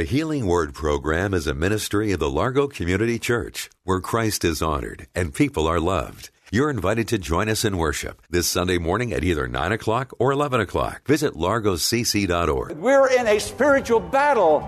The 0.00 0.06
Healing 0.06 0.46
Word 0.46 0.72
program 0.72 1.34
is 1.34 1.46
a 1.46 1.52
ministry 1.52 2.12
of 2.12 2.20
the 2.20 2.30
Largo 2.30 2.68
Community 2.68 3.18
Church 3.18 3.68
where 3.84 4.00
Christ 4.00 4.46
is 4.46 4.62
honored 4.62 5.06
and 5.14 5.34
people 5.34 5.66
are 5.66 5.78
loved. 5.78 6.30
You're 6.50 6.70
invited 6.70 7.06
to 7.08 7.18
join 7.18 7.50
us 7.50 7.66
in 7.66 7.76
worship 7.76 8.22
this 8.30 8.46
Sunday 8.46 8.78
morning 8.78 9.12
at 9.12 9.24
either 9.24 9.46
9 9.46 9.72
o'clock 9.72 10.14
or 10.18 10.32
11 10.32 10.58
o'clock. 10.58 11.06
Visit 11.06 11.34
largocc.org. 11.34 12.78
We're 12.78 13.10
in 13.10 13.26
a 13.26 13.38
spiritual 13.38 14.00
battle. 14.00 14.66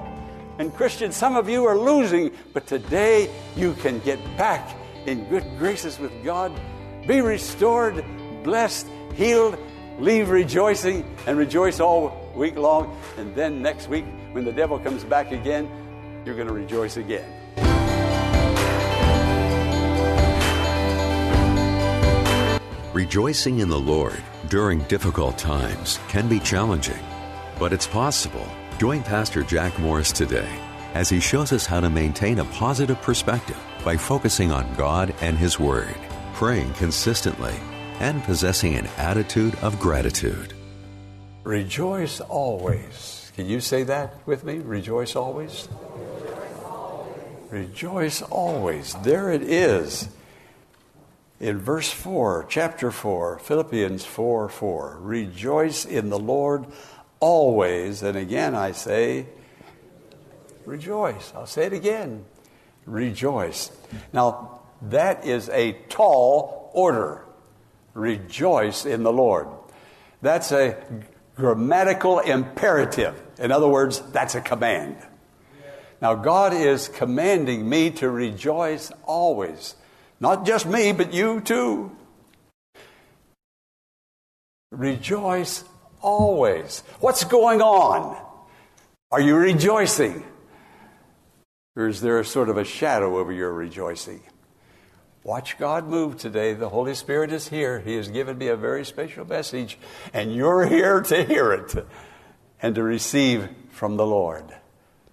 And 0.58 0.70
Christians, 0.74 1.16
some 1.16 1.38
of 1.38 1.48
you 1.48 1.64
are 1.64 1.78
losing, 1.78 2.30
but 2.52 2.66
today 2.66 3.30
you 3.56 3.72
can 3.72 4.00
get 4.00 4.18
back 4.36 4.76
in 5.06 5.26
good 5.30 5.46
graces 5.56 5.98
with 5.98 6.12
God, 6.22 6.52
be 7.06 7.22
restored, 7.22 8.04
blessed, 8.44 8.86
healed, 9.14 9.56
leave 9.98 10.28
rejoicing, 10.28 11.10
and 11.26 11.38
rejoice 11.38 11.80
all 11.80 12.30
week 12.36 12.56
long. 12.56 12.94
And 13.16 13.34
then 13.34 13.62
next 13.62 13.88
week, 13.88 14.04
when 14.32 14.44
the 14.44 14.52
devil 14.52 14.78
comes 14.78 15.04
back 15.04 15.30
again, 15.32 15.70
you're 16.24 16.34
going 16.34 16.48
to 16.48 16.54
rejoice 16.54 16.96
again. 16.96 17.28
Rejoicing 22.92 23.60
in 23.60 23.68
the 23.68 23.78
Lord 23.78 24.22
during 24.48 24.80
difficult 24.80 25.38
times 25.38 25.98
can 26.08 26.28
be 26.28 26.38
challenging, 26.38 27.02
but 27.58 27.72
it's 27.72 27.86
possible. 27.86 28.46
Join 28.78 29.02
Pastor 29.02 29.42
Jack 29.42 29.78
Morris 29.78 30.12
today 30.12 30.48
as 30.94 31.08
he 31.08 31.20
shows 31.20 31.52
us 31.52 31.64
how 31.64 31.80
to 31.80 31.88
maintain 31.88 32.38
a 32.38 32.44
positive 32.46 33.00
perspective 33.00 33.56
by 33.84 33.96
focusing 33.96 34.52
on 34.52 34.74
God 34.74 35.14
and 35.20 35.38
His 35.38 35.58
Word, 35.58 35.96
praying 36.34 36.72
consistently, 36.74 37.54
and 37.98 38.22
possessing 38.24 38.74
an 38.74 38.86
attitude 38.98 39.54
of 39.62 39.78
gratitude. 39.80 40.52
Rejoice 41.44 42.20
always. 42.20 43.21
Can 43.34 43.46
you 43.46 43.60
say 43.60 43.82
that 43.84 44.26
with 44.26 44.44
me? 44.44 44.58
Rejoice 44.58 45.16
always? 45.16 45.68
Rejoice 47.50 48.22
always. 48.22 48.94
There 49.02 49.30
it 49.30 49.42
is. 49.42 50.08
In 51.40 51.58
verse 51.58 51.90
4, 51.90 52.46
chapter 52.48 52.90
4, 52.90 53.38
Philippians 53.38 54.04
4 54.04 54.48
4. 54.48 54.98
Rejoice 55.00 55.84
in 55.84 56.08
the 56.08 56.18
Lord 56.18 56.66
always. 57.20 58.02
And 58.02 58.16
again 58.16 58.54
I 58.54 58.72
say, 58.72 59.26
rejoice. 60.66 61.32
I'll 61.34 61.46
say 61.46 61.66
it 61.66 61.72
again. 61.72 62.24
Rejoice. 62.84 63.70
Now, 64.12 64.60
that 64.82 65.24
is 65.24 65.48
a 65.48 65.72
tall 65.88 66.70
order. 66.74 67.24
Rejoice 67.94 68.84
in 68.84 69.02
the 69.02 69.12
Lord. 69.12 69.48
That's 70.20 70.52
a 70.52 70.76
grammatical 71.36 72.18
imperative. 72.18 73.20
In 73.38 73.50
other 73.50 73.68
words, 73.68 74.00
that's 74.12 74.34
a 74.34 74.40
command. 74.40 74.96
Now, 76.00 76.14
God 76.14 76.52
is 76.52 76.88
commanding 76.88 77.68
me 77.68 77.90
to 77.92 78.10
rejoice 78.10 78.90
always. 79.04 79.76
Not 80.20 80.44
just 80.44 80.66
me, 80.66 80.92
but 80.92 81.14
you 81.14 81.40
too. 81.40 81.96
Rejoice 84.72 85.64
always. 86.00 86.82
What's 87.00 87.24
going 87.24 87.60
on? 87.60 88.20
Are 89.10 89.20
you 89.20 89.36
rejoicing? 89.36 90.24
Or 91.76 91.86
is 91.86 92.00
there 92.00 92.18
a 92.18 92.24
sort 92.24 92.48
of 92.48 92.56
a 92.56 92.64
shadow 92.64 93.18
over 93.18 93.32
your 93.32 93.52
rejoicing? 93.52 94.22
Watch 95.24 95.56
God 95.56 95.86
move 95.86 96.16
today. 96.16 96.52
The 96.52 96.68
Holy 96.68 96.96
Spirit 96.96 97.32
is 97.32 97.46
here. 97.46 97.78
He 97.78 97.94
has 97.94 98.08
given 98.08 98.38
me 98.38 98.48
a 98.48 98.56
very 98.56 98.84
special 98.84 99.24
message, 99.24 99.78
and 100.12 100.34
you're 100.34 100.66
here 100.66 101.00
to 101.00 101.24
hear 101.24 101.52
it 101.52 101.86
and 102.60 102.74
to 102.74 102.82
receive 102.82 103.48
from 103.70 103.96
the 103.96 104.06
Lord. 104.06 104.44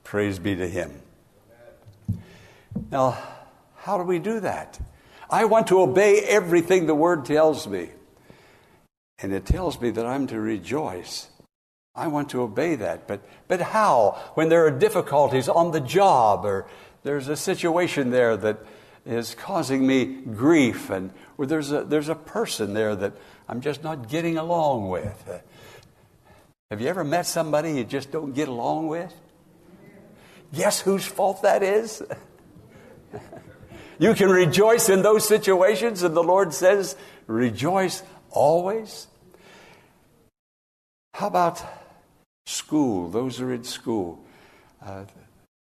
Praise 0.04 0.40
be 0.40 0.56
to 0.56 0.68
Him. 0.68 1.00
Now, 2.92 3.20
how 3.76 4.00
do 4.00 4.04
we 4.04 4.18
do 4.18 4.40
that? 4.40 4.80
I 5.30 5.46
want 5.46 5.68
to 5.68 5.80
obey 5.80 6.22
everything 6.22 6.88
the 6.88 6.96
Word 6.96 7.26
tells 7.26 7.68
me. 7.68 7.90
And 9.20 9.32
it 9.32 9.46
tells 9.46 9.80
me 9.80 9.92
that 9.92 10.08
I'm 10.08 10.26
to 10.28 10.40
rejoice. 10.40 11.28
I 11.94 12.08
want 12.08 12.30
to 12.30 12.42
obey 12.42 12.74
that. 12.76 13.08
But, 13.08 13.22
but 13.48 13.62
how? 13.62 14.18
When 14.34 14.50
there 14.50 14.66
are 14.66 14.72
difficulties 14.72 15.48
on 15.48 15.70
the 15.70 15.82
job 15.82 16.46
or 16.46 16.66
there's 17.04 17.28
a 17.28 17.36
situation 17.36 18.10
there 18.10 18.36
that 18.38 18.66
is 19.06 19.36
causing 19.36 19.86
me 19.86 20.06
grief, 20.06 20.90
and 20.90 21.12
or 21.38 21.46
there's 21.46 21.72
a, 21.72 21.84
there's 21.84 22.10
a 22.10 22.16
person 22.16 22.74
there 22.74 22.96
that 22.96 23.14
I'm 23.48 23.62
just 23.62 23.84
not 23.84 24.10
getting 24.10 24.38
along 24.38 24.90
with. 24.90 25.42
Have 26.70 26.82
you 26.82 26.88
ever 26.88 27.04
met 27.04 27.26
somebody 27.26 27.74
you 27.74 27.84
just 27.84 28.12
don't 28.12 28.34
get 28.34 28.48
along 28.48 28.88
with? 28.88 29.14
Guess 30.54 30.82
whose 30.82 31.06
fault 31.06 31.42
that 31.42 31.64
is? 31.64 32.04
you 34.00 34.14
can 34.14 34.30
rejoice 34.30 34.90
in 34.90 35.02
those 35.02 35.28
situations, 35.28 36.04
and 36.04 36.16
the 36.16 36.24
Lord 36.24 36.54
says, 36.54 36.96
rejoice 37.28 38.04
always. 38.30 39.08
How 41.14 41.28
about 41.28 41.62
school? 42.46 43.10
Those 43.10 43.42
are 43.42 43.54
in 43.54 43.64
school. 43.64 44.24
Uh, 44.84 45.06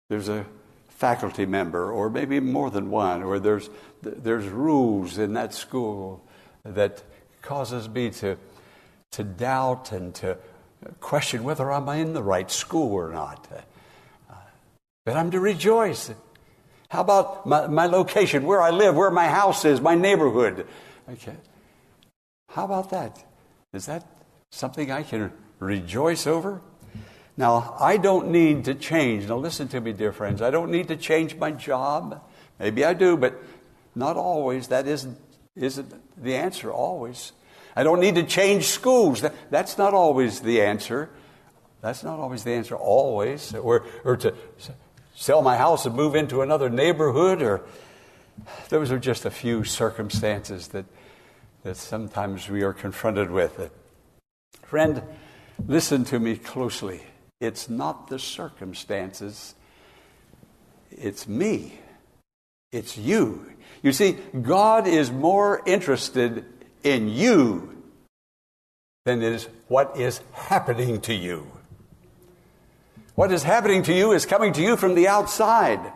there's 0.08 0.28
a 0.28 0.46
faculty 1.02 1.44
member, 1.46 1.90
or 1.90 2.08
maybe 2.08 2.38
more 2.38 2.70
than 2.70 2.88
one, 2.88 3.24
or 3.24 3.40
there's, 3.40 3.68
there's 4.02 4.46
rules 4.46 5.18
in 5.18 5.32
that 5.32 5.52
school 5.52 6.22
that 6.62 7.02
causes 7.42 7.88
me 7.88 8.08
to, 8.10 8.36
to 9.10 9.24
doubt 9.24 9.90
and 9.90 10.14
to 10.14 10.38
question 11.00 11.42
whether 11.42 11.72
I'm 11.72 11.88
in 11.88 12.12
the 12.12 12.22
right 12.22 12.48
school 12.48 12.92
or 12.92 13.10
not. 13.10 13.48
But 15.04 15.16
I'm 15.16 15.32
to 15.32 15.40
rejoice. 15.40 16.12
How 16.88 17.00
about 17.00 17.46
my, 17.46 17.66
my 17.66 17.86
location, 17.86 18.44
where 18.44 18.62
I 18.62 18.70
live, 18.70 18.94
where 18.94 19.10
my 19.10 19.26
house 19.26 19.64
is, 19.64 19.80
my 19.80 19.96
neighborhood? 19.96 20.68
Okay. 21.10 21.34
How 22.50 22.64
about 22.64 22.90
that? 22.90 23.24
Is 23.72 23.86
that 23.86 24.06
something 24.52 24.92
I 24.92 25.02
can 25.02 25.32
rejoice 25.58 26.28
over? 26.28 26.60
Now, 27.36 27.76
I 27.80 27.96
don't 27.96 28.28
need 28.28 28.66
to 28.66 28.74
change. 28.74 29.28
Now, 29.28 29.36
listen 29.36 29.68
to 29.68 29.80
me, 29.80 29.92
dear 29.92 30.12
friends. 30.12 30.42
I 30.42 30.50
don't 30.50 30.70
need 30.70 30.88
to 30.88 30.96
change 30.96 31.36
my 31.36 31.50
job. 31.50 32.22
Maybe 32.58 32.84
I 32.84 32.92
do, 32.94 33.16
but 33.16 33.42
not 33.94 34.16
always. 34.16 34.68
That 34.68 34.86
isn't, 34.86 35.18
isn't 35.56 36.22
the 36.22 36.36
answer 36.36 36.70
always. 36.70 37.32
I 37.74 37.84
don't 37.84 38.00
need 38.00 38.16
to 38.16 38.22
change 38.22 38.66
schools. 38.66 39.22
That, 39.22 39.34
that's 39.50 39.78
not 39.78 39.94
always 39.94 40.40
the 40.40 40.60
answer. 40.60 41.08
That's 41.80 42.04
not 42.04 42.18
always 42.18 42.44
the 42.44 42.52
answer, 42.52 42.76
always. 42.76 43.54
Or, 43.54 43.86
or 44.04 44.16
to 44.18 44.34
sell 45.14 45.40
my 45.40 45.56
house 45.56 45.86
and 45.86 45.94
move 45.94 46.14
into 46.14 46.42
another 46.42 46.68
neighborhood, 46.68 47.40
or 47.40 47.62
those 48.68 48.92
are 48.92 48.98
just 48.98 49.24
a 49.24 49.30
few 49.30 49.64
circumstances 49.64 50.68
that, 50.68 50.84
that 51.62 51.76
sometimes 51.76 52.48
we 52.48 52.62
are 52.62 52.72
confronted 52.74 53.30
with. 53.30 53.70
Friend, 54.62 55.02
listen 55.66 56.04
to 56.04 56.20
me 56.20 56.36
closely. 56.36 57.02
It's 57.42 57.68
not 57.68 58.06
the 58.06 58.20
circumstances, 58.20 59.56
it's 60.92 61.26
me. 61.26 61.76
It's 62.70 62.96
you. 62.96 63.50
You 63.82 63.92
see, 63.92 64.12
God 64.40 64.86
is 64.86 65.10
more 65.10 65.60
interested 65.66 66.44
in 66.84 67.08
you 67.08 67.82
than 69.04 69.22
is 69.22 69.48
what 69.66 69.96
is 69.98 70.20
happening 70.32 71.00
to 71.00 71.14
you. 71.14 71.44
What 73.16 73.32
is 73.32 73.42
happening 73.42 73.82
to 73.82 73.92
you 73.92 74.12
is 74.12 74.24
coming 74.24 74.52
to 74.52 74.62
you 74.62 74.76
from 74.76 74.94
the 74.94 75.08
outside. 75.08 75.92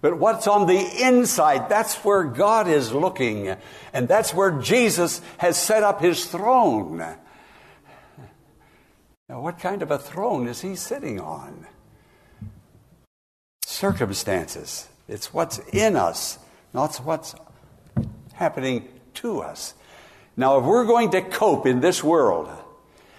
But 0.00 0.18
what's 0.18 0.48
on 0.48 0.66
the 0.66 1.06
inside, 1.06 1.68
that's 1.68 1.94
where 2.04 2.24
God 2.24 2.66
is 2.66 2.92
looking. 2.92 3.56
And 3.92 4.08
that's 4.08 4.34
where 4.34 4.50
Jesus 4.50 5.20
has 5.38 5.56
set 5.56 5.84
up 5.84 6.00
his 6.00 6.26
throne. 6.26 7.16
Now, 9.28 9.40
what 9.40 9.58
kind 9.58 9.82
of 9.82 9.90
a 9.90 9.98
throne 9.98 10.46
is 10.46 10.60
he 10.60 10.76
sitting 10.76 11.18
on? 11.18 11.66
Circumstances. 13.64 14.88
It's 15.08 15.32
what's 15.32 15.58
in 15.72 15.96
us, 15.96 16.38
not 16.74 16.96
what's 16.96 17.34
happening 18.34 18.88
to 19.14 19.40
us. 19.40 19.74
Now, 20.36 20.58
if 20.58 20.64
we're 20.64 20.84
going 20.84 21.10
to 21.12 21.22
cope 21.22 21.66
in 21.66 21.80
this 21.80 22.02
world, 22.02 22.50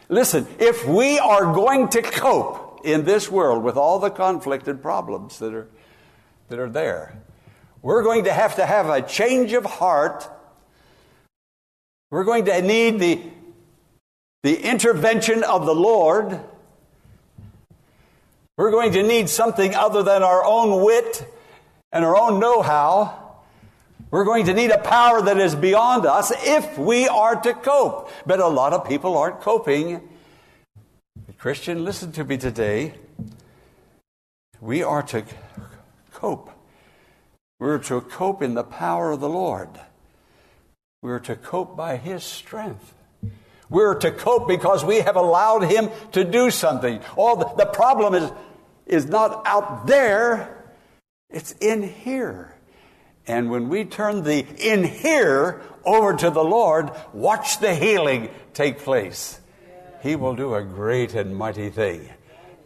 listen, 0.09 0.47
if 0.59 0.85
we 0.85 1.17
are 1.17 1.53
going 1.53 1.87
to 1.89 2.01
cope 2.01 2.81
in 2.83 3.05
this 3.05 3.31
world 3.31 3.63
with 3.63 3.77
all 3.77 3.99
the 3.99 4.09
conflict 4.11 4.67
and 4.67 4.81
problems 4.81 5.39
that 5.39 5.53
are, 5.53 5.67
that 6.49 6.59
are 6.59 6.69
there, 6.69 7.17
we're 7.81 8.03
going 8.03 8.25
to 8.25 8.33
have 8.33 8.55
to 8.57 8.65
have 8.65 8.89
a 8.89 9.01
change 9.01 9.53
of 9.53 9.65
heart. 9.65 10.29
We're 12.11 12.23
going 12.23 12.45
to 12.45 12.61
need 12.61 12.99
the 12.99 13.21
the 14.45 14.61
intervention 14.61 15.43
of 15.43 15.65
the 15.65 15.73
Lord, 15.73 16.39
we're 18.57 18.69
going 18.69 18.91
to 18.91 19.01
need 19.01 19.27
something 19.27 19.73
other 19.73 20.03
than 20.03 20.21
our 20.21 20.45
own 20.45 20.83
wit 20.85 21.27
and 21.91 22.05
our 22.05 22.15
own 22.15 22.39
know 22.39 22.61
how. 22.61 23.39
We're 24.11 24.23
going 24.23 24.45
to 24.45 24.53
need 24.53 24.69
a 24.69 24.77
power 24.77 25.23
that 25.23 25.39
is 25.39 25.55
beyond 25.55 26.05
us 26.05 26.31
if 26.45 26.77
we 26.77 27.07
are 27.07 27.41
to 27.41 27.55
cope. 27.55 28.11
But 28.27 28.39
a 28.39 28.45
lot 28.47 28.73
of 28.73 28.87
people 28.87 29.17
aren't 29.17 29.41
coping. 29.41 30.07
Christian, 31.39 31.83
listen 31.83 32.11
to 32.11 32.23
me 32.23 32.37
today. 32.37 32.93
we 34.61 34.83
are 34.83 35.01
to 35.01 35.23
cope. 36.13 36.51
We're 37.59 37.79
to 37.79 37.99
cope 37.99 38.43
in 38.43 38.53
the 38.53 38.63
power 38.63 39.11
of 39.11 39.21
the 39.21 39.29
Lord. 39.29 39.69
We're 41.01 41.17
to 41.21 41.35
cope 41.35 41.75
by 41.75 41.97
His 41.97 42.23
strength. 42.23 42.94
We're 43.69 43.95
to 43.95 44.11
cope 44.11 44.47
because 44.47 44.83
we 44.83 44.97
have 44.97 45.15
allowed 45.15 45.63
Him 45.63 45.89
to 46.11 46.23
do 46.23 46.51
something. 46.51 46.99
All 47.15 47.35
the, 47.35 47.45
the 47.57 47.65
problem 47.65 48.13
is, 48.13 48.31
is 48.85 49.05
not 49.05 49.41
out 49.45 49.87
there, 49.87 50.63
it's 51.29 51.51
in 51.53 51.83
here. 51.83 52.53
And 53.27 53.49
when 53.49 53.69
we 53.69 53.85
turn 53.85 54.23
the 54.23 54.45
in 54.57 54.83
here 54.83 55.61
over 55.83 56.13
to 56.15 56.29
the 56.29 56.43
Lord, 56.43 56.91
watch 57.11 57.59
the 57.59 57.73
healing 57.73 58.29
take 58.53 58.79
place. 58.79 59.39
He 60.03 60.15
will 60.15 60.35
do 60.35 60.53
a 60.53 60.63
great 60.63 61.15
and 61.15 61.35
mighty 61.35 61.69
thing. 61.69 62.09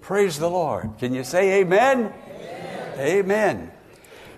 Praise 0.02 0.38
the 0.38 0.50
Lord. 0.50 0.98
Can 1.00 1.14
you 1.14 1.24
say 1.24 1.62
amen? 1.62 2.14
Amen. 2.28 3.00
amen. 3.00 3.72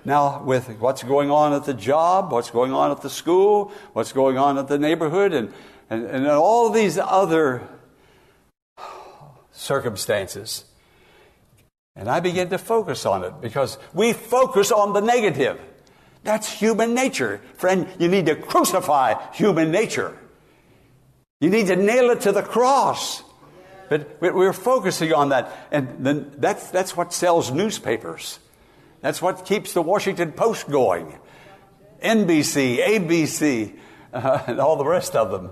Now, 0.03 0.43
with 0.43 0.67
what's 0.79 1.03
going 1.03 1.31
on 1.31 1.53
at 1.53 1.65
the 1.65 1.73
job, 1.73 2.31
what's 2.31 2.51
going 2.51 2.73
on 2.73 2.91
at 2.91 3.01
the 3.01 3.09
school, 3.09 3.71
what's 3.93 4.11
going 4.11 4.37
on 4.37 4.57
at 4.57 4.67
the 4.67 4.79
neighborhood, 4.79 5.33
and, 5.33 5.53
and, 5.91 6.05
and 6.05 6.27
all 6.27 6.69
these 6.69 6.97
other 6.97 7.67
circumstances, 9.51 10.63
and 11.97 12.09
I 12.09 12.21
begin 12.21 12.49
to 12.49 12.57
focus 12.57 13.05
on 13.05 13.25
it 13.25 13.33
because 13.41 13.77
we 13.93 14.13
focus 14.13 14.71
on 14.71 14.93
the 14.93 15.01
negative. 15.01 15.59
That's 16.23 16.49
human 16.49 16.93
nature. 16.93 17.41
Friend, 17.57 17.87
you 17.99 18.07
need 18.07 18.27
to 18.27 18.35
crucify 18.35 19.15
human 19.33 19.71
nature. 19.71 20.17
You 21.41 21.49
need 21.49 21.67
to 21.67 21.75
nail 21.75 22.09
it 22.11 22.21
to 22.21 22.31
the 22.31 22.41
cross. 22.41 23.23
But 23.89 24.21
we're 24.21 24.53
focusing 24.53 25.11
on 25.11 25.29
that. 25.29 25.51
And 25.71 26.05
then 26.05 26.31
that's, 26.37 26.71
that's 26.71 26.95
what 26.95 27.11
sells 27.11 27.51
newspapers. 27.51 28.39
That's 29.01 29.21
what 29.21 29.43
keeps 29.43 29.73
the 29.73 29.81
Washington 29.81 30.31
Post 30.31 30.69
going. 30.69 31.19
NBC, 32.01 32.77
ABC, 32.77 33.77
uh, 34.13 34.43
and 34.47 34.61
all 34.61 34.77
the 34.77 34.85
rest 34.85 35.17
of 35.17 35.31
them. 35.31 35.51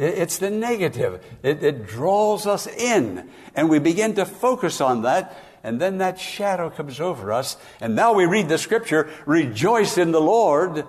It's 0.00 0.38
the 0.38 0.50
negative. 0.50 1.24
It, 1.42 1.62
it 1.62 1.86
draws 1.86 2.46
us 2.46 2.66
in. 2.66 3.28
And 3.54 3.68
we 3.68 3.78
begin 3.78 4.14
to 4.14 4.24
focus 4.24 4.80
on 4.80 5.02
that 5.02 5.36
and 5.62 5.80
then 5.80 5.98
that 5.98 6.18
shadow 6.18 6.70
comes 6.70 7.00
over 7.00 7.32
us, 7.32 7.56
and 7.80 7.94
now 7.94 8.14
we 8.14 8.24
read 8.24 8.48
the 8.48 8.58
scripture, 8.58 9.10
rejoice 9.26 9.98
in 9.98 10.10
the 10.10 10.20
Lord. 10.20 10.86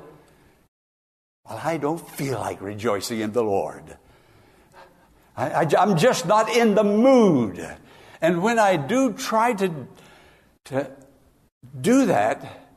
Well, 1.45 1.59
I 1.61 1.77
don't 1.77 2.09
feel 2.11 2.39
like 2.39 2.61
rejoicing 2.61 3.19
in 3.19 3.33
the 3.33 3.43
Lord. 3.43 3.97
I, 5.35 5.67
am 5.77 5.97
just 5.97 6.25
not 6.25 6.49
in 6.55 6.75
the 6.75 6.83
mood. 6.83 7.65
And 8.21 8.43
when 8.43 8.59
I 8.59 8.77
do 8.77 9.13
try 9.13 9.53
to, 9.53 9.87
to 10.65 10.91
do 11.79 12.05
that, 12.05 12.67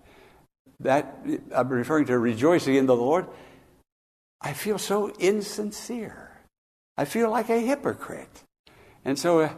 that 0.81 1.19
I'm 1.55 1.69
referring 1.69 2.07
to 2.07 2.19
rejoicing 2.19 2.77
in 2.77 2.87
the 2.87 2.97
Lord, 2.97 3.27
I 4.41 4.53
feel 4.53 4.79
so 4.79 5.13
insincere. 5.19 6.24
I 6.97 7.05
feel 7.05 7.31
like 7.31 7.49
a 7.51 7.59
hypocrite. 7.59 8.45
And 9.05 9.19
so 9.19 9.41
uh, 9.41 9.53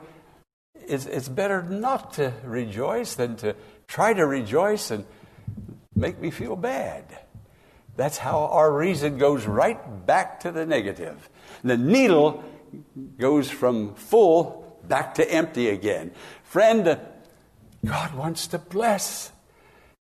it's, 0.75 1.06
it's 1.06 1.29
better 1.29 1.62
not 1.62 2.15
to 2.15 2.33
rejoice 2.44 3.15
than 3.15 3.37
to 3.37 3.55
try 3.87 4.12
to 4.15 4.27
rejoice 4.27 4.91
and 4.91 5.05
make 5.94 6.21
me 6.21 6.31
feel 6.31 6.56
bad. 6.56 7.05
That's 7.97 8.19
how 8.19 8.47
our 8.47 8.71
reason 8.71 9.19
goes 9.19 9.47
right 9.47 10.06
back 10.06 10.41
to 10.41 10.53
the 10.53 10.67
negative. 10.67 11.29
The 11.65 11.79
needle 11.79 12.44
goes 13.19 13.50
from 13.50 13.94
full 13.94 14.81
back 14.87 15.15
to 15.15 15.31
empty 15.31 15.69
again. 15.69 16.12
Friend, 16.44 16.99
God 17.85 18.15
wants 18.15 18.49
to 18.49 18.59
bless, 18.59 19.33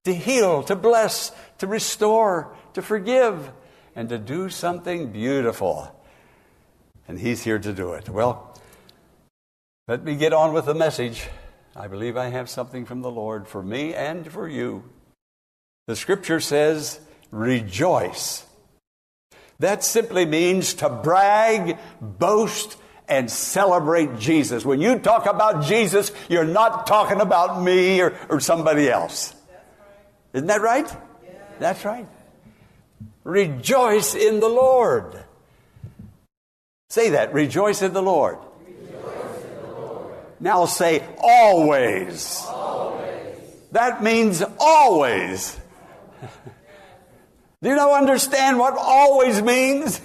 to 0.04 0.14
heal, 0.14 0.64
to 0.64 0.76
bless, 0.76 1.32
to 1.60 1.68
restore, 1.68 2.56
to 2.74 2.82
forgive, 2.82 3.52
and 3.96 4.10
to 4.10 4.18
do 4.18 4.50
something 4.50 5.12
beautiful. 5.12 5.92
And 7.08 7.20
He's 7.20 7.44
here 7.44 7.60
to 7.60 7.74
do 7.74 7.94
it. 7.94 8.10
Well, 8.10 8.58
let 9.88 10.04
me 10.04 10.16
get 10.16 10.34
on 10.34 10.54
with 10.54 10.66
the 10.66 10.74
message. 10.74 11.28
I 11.76 11.88
believe 11.88 12.18
I 12.18 12.30
have 12.30 12.50
something 12.50 12.86
from 12.86 13.02
the 13.02 13.12
Lord 13.12 13.48
for 13.48 13.62
me 13.62 13.94
and 13.94 14.32
for 14.32 14.48
you. 14.48 14.84
The 15.88 15.96
scripture 15.96 16.40
says, 16.40 17.00
rejoice. 17.32 18.46
That 19.60 19.84
simply 19.84 20.26
means 20.26 20.74
to 20.76 20.90
brag, 20.90 21.78
boast, 22.02 22.78
and 23.08 23.30
celebrate 23.30 24.18
Jesus. 24.18 24.66
When 24.66 24.82
you 24.82 25.00
talk 25.00 25.26
about 25.26 25.66
Jesus, 25.66 26.12
you're 26.30 26.46
not 26.46 26.88
talking 26.88 27.22
about 27.22 27.62
me 27.62 28.02
or, 28.02 28.18
or 28.30 28.40
somebody 28.40 28.90
else. 28.90 29.36
Isn't 30.34 30.48
that 30.48 30.62
right? 30.62 30.88
Yeah. 31.24 31.32
That's 31.60 31.86
right. 31.86 32.08
Rejoice 33.24 34.16
in 34.16 34.40
the 34.40 34.50
Lord. 34.50 35.25
Say 36.90 37.12
that. 37.12 37.34
Rejoice 37.34 37.82
in 37.82 37.94
the 37.94 38.02
Lord. 38.02 38.38
Now 40.40 40.66
say 40.66 41.04
always. 41.22 42.44
always. 42.48 43.38
That 43.72 44.04
means 44.04 44.44
always. 44.60 45.60
Do 47.62 47.70
you 47.70 47.76
not 47.76 47.92
understand 47.92 48.60
what 48.60 48.76
always 48.78 49.42
means? 49.42 50.02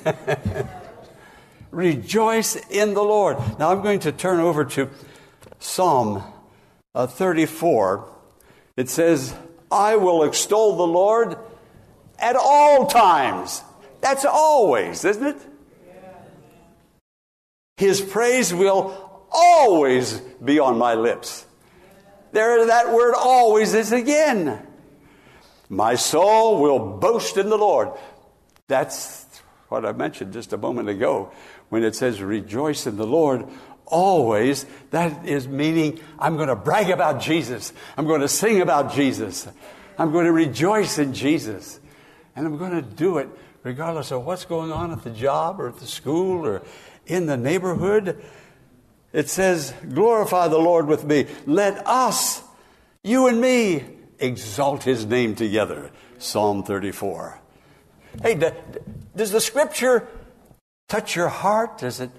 Rejoice 1.71 2.57
in 2.71 2.95
the 2.95 3.03
Lord. 3.03 3.37
Now 3.59 3.71
I'm 3.71 3.83
going 3.83 4.01
to 4.01 4.13
turn 4.13 4.41
over 4.41 4.65
to 4.65 4.89
Psalm 5.59 6.23
uh, 6.95 7.07
34. 7.07 8.09
It 8.77 8.89
says, 8.89 9.35
I 9.71 9.97
will 9.97 10.25
extol 10.25 10.77
the 10.77 10.87
Lord 10.87 11.37
at 12.19 12.37
all 12.37 12.87
times. 12.87 13.63
That's 14.01 14.25
always, 14.25 15.05
isn't 15.05 15.27
it? 15.27 15.37
His 17.81 18.03
praise 18.03 18.53
will 18.53 19.25
always 19.33 20.21
be 20.45 20.59
on 20.59 20.77
my 20.77 20.93
lips. 20.93 21.47
There, 22.31 22.67
that 22.67 22.93
word 22.93 23.15
always 23.17 23.73
is 23.73 23.91
again. 23.91 24.67
My 25.71 25.95
soul 25.95 26.61
will 26.61 26.99
boast 26.99 27.39
in 27.39 27.49
the 27.49 27.57
Lord. 27.57 27.89
That's 28.69 29.25
what 29.71 29.87
I 29.87 29.93
mentioned 29.93 30.35
just 30.35 30.53
a 30.53 30.59
moment 30.59 30.91
ago 30.91 31.33
when 31.71 31.83
it 31.83 31.97
says 31.97 32.21
rejoice 32.21 32.87
in 32.87 32.99
the 32.99 33.07
Lord 33.07 33.49
always. 33.87 34.67
That 34.91 35.25
is 35.27 35.49
meaning 35.49 36.01
I'm 36.19 36.37
going 36.37 36.49
to 36.49 36.57
brag 36.57 36.91
about 36.91 37.23
Jesus. 37.23 37.73
I'm 37.97 38.07
going 38.07 38.21
to 38.21 38.29
sing 38.29 38.61
about 38.61 38.93
Jesus. 38.93 39.49
I'm 39.97 40.13
going 40.13 40.27
to 40.27 40.33
rejoice 40.33 40.99
in 40.99 41.15
Jesus. 41.15 41.81
And 42.37 42.47
I'm 42.47 42.59
going 42.59 42.73
to 42.73 42.83
do 42.83 43.17
it 43.17 43.31
regardless 43.63 44.11
of 44.11 44.25
what's 44.25 44.45
going 44.45 44.73
on 44.73 44.91
at 44.91 45.05
the 45.05 45.11
job 45.11 45.61
or 45.61 45.69
at 45.69 45.79
the 45.79 45.87
school 45.87 46.47
or 46.47 46.63
in 47.07 47.27
the 47.27 47.37
neighborhood. 47.37 48.23
It 49.13 49.29
says, 49.29 49.75
Glorify 49.93 50.49
the 50.49 50.59
Lord 50.59 50.87
with 50.87 51.05
me. 51.05 51.27
Let 51.47 51.87
us, 51.87 52.43
you 53.03 53.27
and 53.27 53.41
me, 53.41 53.85
exalt 54.19 54.85
his 54.85 55.05
name 55.05 55.35
together. 55.35 55.91
Psalm 56.19 56.63
34. 56.63 57.39
Hey, 58.23 58.53
does 59.17 59.33
the 59.33 59.41
scripture 59.41 60.07
touch 60.89 61.17
your 61.17 61.29
heart? 61.29 61.79
Does 61.79 62.01
it 62.01 62.11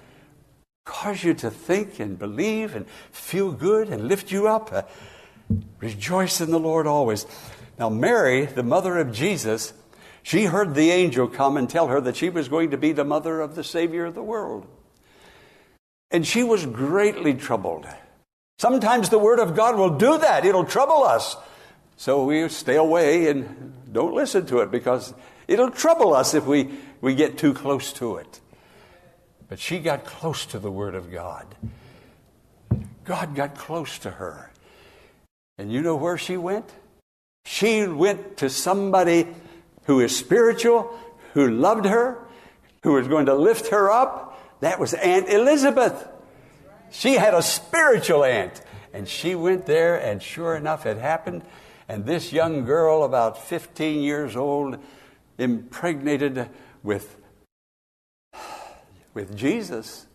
cause 0.84 1.22
you 1.22 1.34
to 1.34 1.50
think 1.50 2.00
and 2.00 2.18
believe 2.18 2.74
and 2.74 2.86
feel 3.10 3.52
good 3.52 3.88
and 3.88 4.08
lift 4.08 4.32
you 4.32 4.48
up? 4.48 4.72
Uh, 4.72 4.82
rejoice 5.80 6.40
in 6.40 6.50
the 6.50 6.58
Lord 6.58 6.86
always. 6.86 7.26
Now, 7.78 7.88
Mary, 7.88 8.46
the 8.46 8.62
mother 8.62 8.98
of 8.98 9.12
Jesus, 9.12 9.72
she 10.22 10.44
heard 10.44 10.74
the 10.74 10.90
angel 10.90 11.28
come 11.28 11.56
and 11.56 11.68
tell 11.68 11.88
her 11.88 12.00
that 12.00 12.16
she 12.16 12.30
was 12.30 12.48
going 12.48 12.70
to 12.70 12.76
be 12.76 12.92
the 12.92 13.04
mother 13.04 13.40
of 13.40 13.54
the 13.54 13.64
Savior 13.64 14.04
of 14.04 14.14
the 14.14 14.22
world. 14.22 14.66
And 16.10 16.26
she 16.26 16.42
was 16.42 16.64
greatly 16.66 17.34
troubled. 17.34 17.86
Sometimes 18.58 19.08
the 19.08 19.18
Word 19.18 19.40
of 19.40 19.56
God 19.56 19.76
will 19.76 19.96
do 19.98 20.18
that, 20.18 20.44
it'll 20.44 20.64
trouble 20.64 21.02
us. 21.02 21.36
So 21.96 22.24
we 22.24 22.48
stay 22.48 22.76
away 22.76 23.28
and 23.28 23.72
don't 23.92 24.14
listen 24.14 24.46
to 24.46 24.60
it 24.60 24.70
because 24.70 25.14
it'll 25.48 25.70
trouble 25.70 26.14
us 26.14 26.34
if 26.34 26.46
we, 26.46 26.70
we 27.00 27.14
get 27.14 27.38
too 27.38 27.54
close 27.54 27.92
to 27.94 28.16
it. 28.16 28.40
But 29.48 29.58
she 29.58 29.78
got 29.78 30.04
close 30.04 30.46
to 30.46 30.58
the 30.58 30.70
Word 30.70 30.94
of 30.94 31.10
God. 31.12 31.46
God 33.04 33.34
got 33.34 33.54
close 33.56 33.98
to 34.00 34.10
her. 34.10 34.50
And 35.58 35.72
you 35.72 35.82
know 35.82 35.96
where 35.96 36.16
she 36.16 36.36
went? 36.36 36.72
She 37.44 37.86
went 37.86 38.38
to 38.38 38.48
somebody 38.48 39.26
who 39.84 40.00
is 40.00 40.16
spiritual, 40.16 40.98
who 41.34 41.48
loved 41.48 41.86
her, 41.86 42.18
who 42.82 42.92
was 42.94 43.08
going 43.08 43.26
to 43.26 43.34
lift 43.34 43.68
her 43.68 43.90
up, 43.90 44.60
that 44.60 44.78
was 44.78 44.94
Aunt 44.94 45.28
Elizabeth. 45.28 46.08
She 46.90 47.14
had 47.14 47.34
a 47.34 47.42
spiritual 47.42 48.24
aunt. 48.24 48.62
And 48.92 49.08
she 49.08 49.34
went 49.34 49.66
there, 49.66 49.96
and 49.96 50.22
sure 50.22 50.54
enough, 50.54 50.84
it 50.84 50.98
happened. 50.98 51.42
And 51.88 52.04
this 52.04 52.32
young 52.32 52.64
girl, 52.64 53.04
about 53.04 53.42
15 53.42 54.02
years 54.02 54.36
old, 54.36 54.78
impregnated 55.38 56.48
with, 56.82 57.16
with 59.14 59.36
Jesus. 59.36 60.06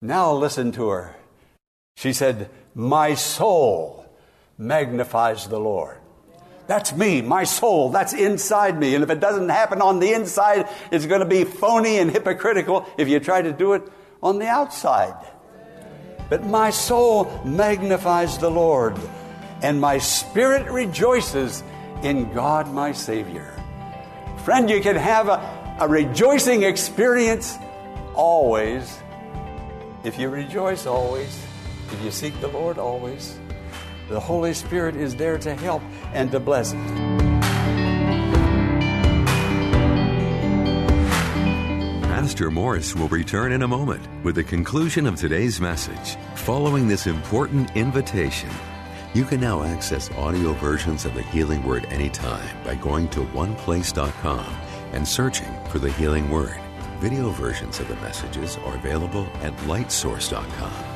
Now 0.00 0.32
listen 0.32 0.72
to 0.72 0.88
her. 0.88 1.16
She 1.96 2.12
said, 2.12 2.48
My 2.74 3.14
soul, 3.14 4.06
magnifies 4.56 5.48
the 5.48 5.58
Lord. 5.58 5.98
That's 6.70 6.92
me, 6.92 7.20
my 7.20 7.42
soul. 7.42 7.88
That's 7.88 8.12
inside 8.12 8.78
me. 8.78 8.94
And 8.94 9.02
if 9.02 9.10
it 9.10 9.18
doesn't 9.18 9.48
happen 9.48 9.82
on 9.82 9.98
the 9.98 10.12
inside, 10.12 10.68
it's 10.92 11.04
going 11.04 11.18
to 11.18 11.26
be 11.26 11.42
phony 11.42 11.98
and 11.98 12.08
hypocritical 12.08 12.86
if 12.96 13.08
you 13.08 13.18
try 13.18 13.42
to 13.42 13.52
do 13.52 13.72
it 13.72 13.82
on 14.22 14.38
the 14.38 14.46
outside. 14.46 15.16
But 16.28 16.46
my 16.46 16.70
soul 16.70 17.42
magnifies 17.44 18.38
the 18.38 18.52
Lord, 18.52 18.96
and 19.62 19.80
my 19.80 19.98
spirit 19.98 20.70
rejoices 20.70 21.64
in 22.04 22.32
God 22.32 22.72
my 22.72 22.92
Savior. 22.92 23.52
Friend, 24.44 24.70
you 24.70 24.80
can 24.80 24.94
have 24.94 25.26
a, 25.26 25.76
a 25.80 25.88
rejoicing 25.88 26.62
experience 26.62 27.58
always 28.14 28.96
if 30.04 30.20
you 30.20 30.28
rejoice 30.28 30.86
always, 30.86 31.36
if 31.90 32.00
you 32.04 32.12
seek 32.12 32.40
the 32.40 32.46
Lord 32.46 32.78
always. 32.78 33.40
The 34.10 34.18
Holy 34.18 34.52
Spirit 34.52 34.96
is 34.96 35.14
there 35.14 35.38
to 35.38 35.54
help 35.54 35.82
and 36.12 36.32
to 36.32 36.40
bless. 36.40 36.74
Pastor 42.02 42.50
Morris 42.50 42.94
will 42.96 43.08
return 43.08 43.52
in 43.52 43.62
a 43.62 43.68
moment 43.68 44.06
with 44.24 44.34
the 44.34 44.42
conclusion 44.42 45.06
of 45.06 45.14
today's 45.14 45.60
message. 45.60 46.16
Following 46.34 46.88
this 46.88 47.06
important 47.06 47.74
invitation, 47.76 48.50
you 49.14 49.24
can 49.24 49.40
now 49.40 49.62
access 49.62 50.10
audio 50.12 50.54
versions 50.54 51.04
of 51.04 51.14
the 51.14 51.22
Healing 51.22 51.62
Word 51.62 51.86
anytime 51.86 52.64
by 52.64 52.74
going 52.74 53.08
to 53.10 53.20
oneplace.com 53.20 54.46
and 54.92 55.06
searching 55.06 55.54
for 55.68 55.78
the 55.78 55.92
Healing 55.92 56.28
Word. 56.30 56.58
Video 56.98 57.30
versions 57.30 57.78
of 57.78 57.86
the 57.86 57.96
messages 57.96 58.56
are 58.58 58.74
available 58.74 59.26
at 59.42 59.56
lightsource.com. 59.58 60.89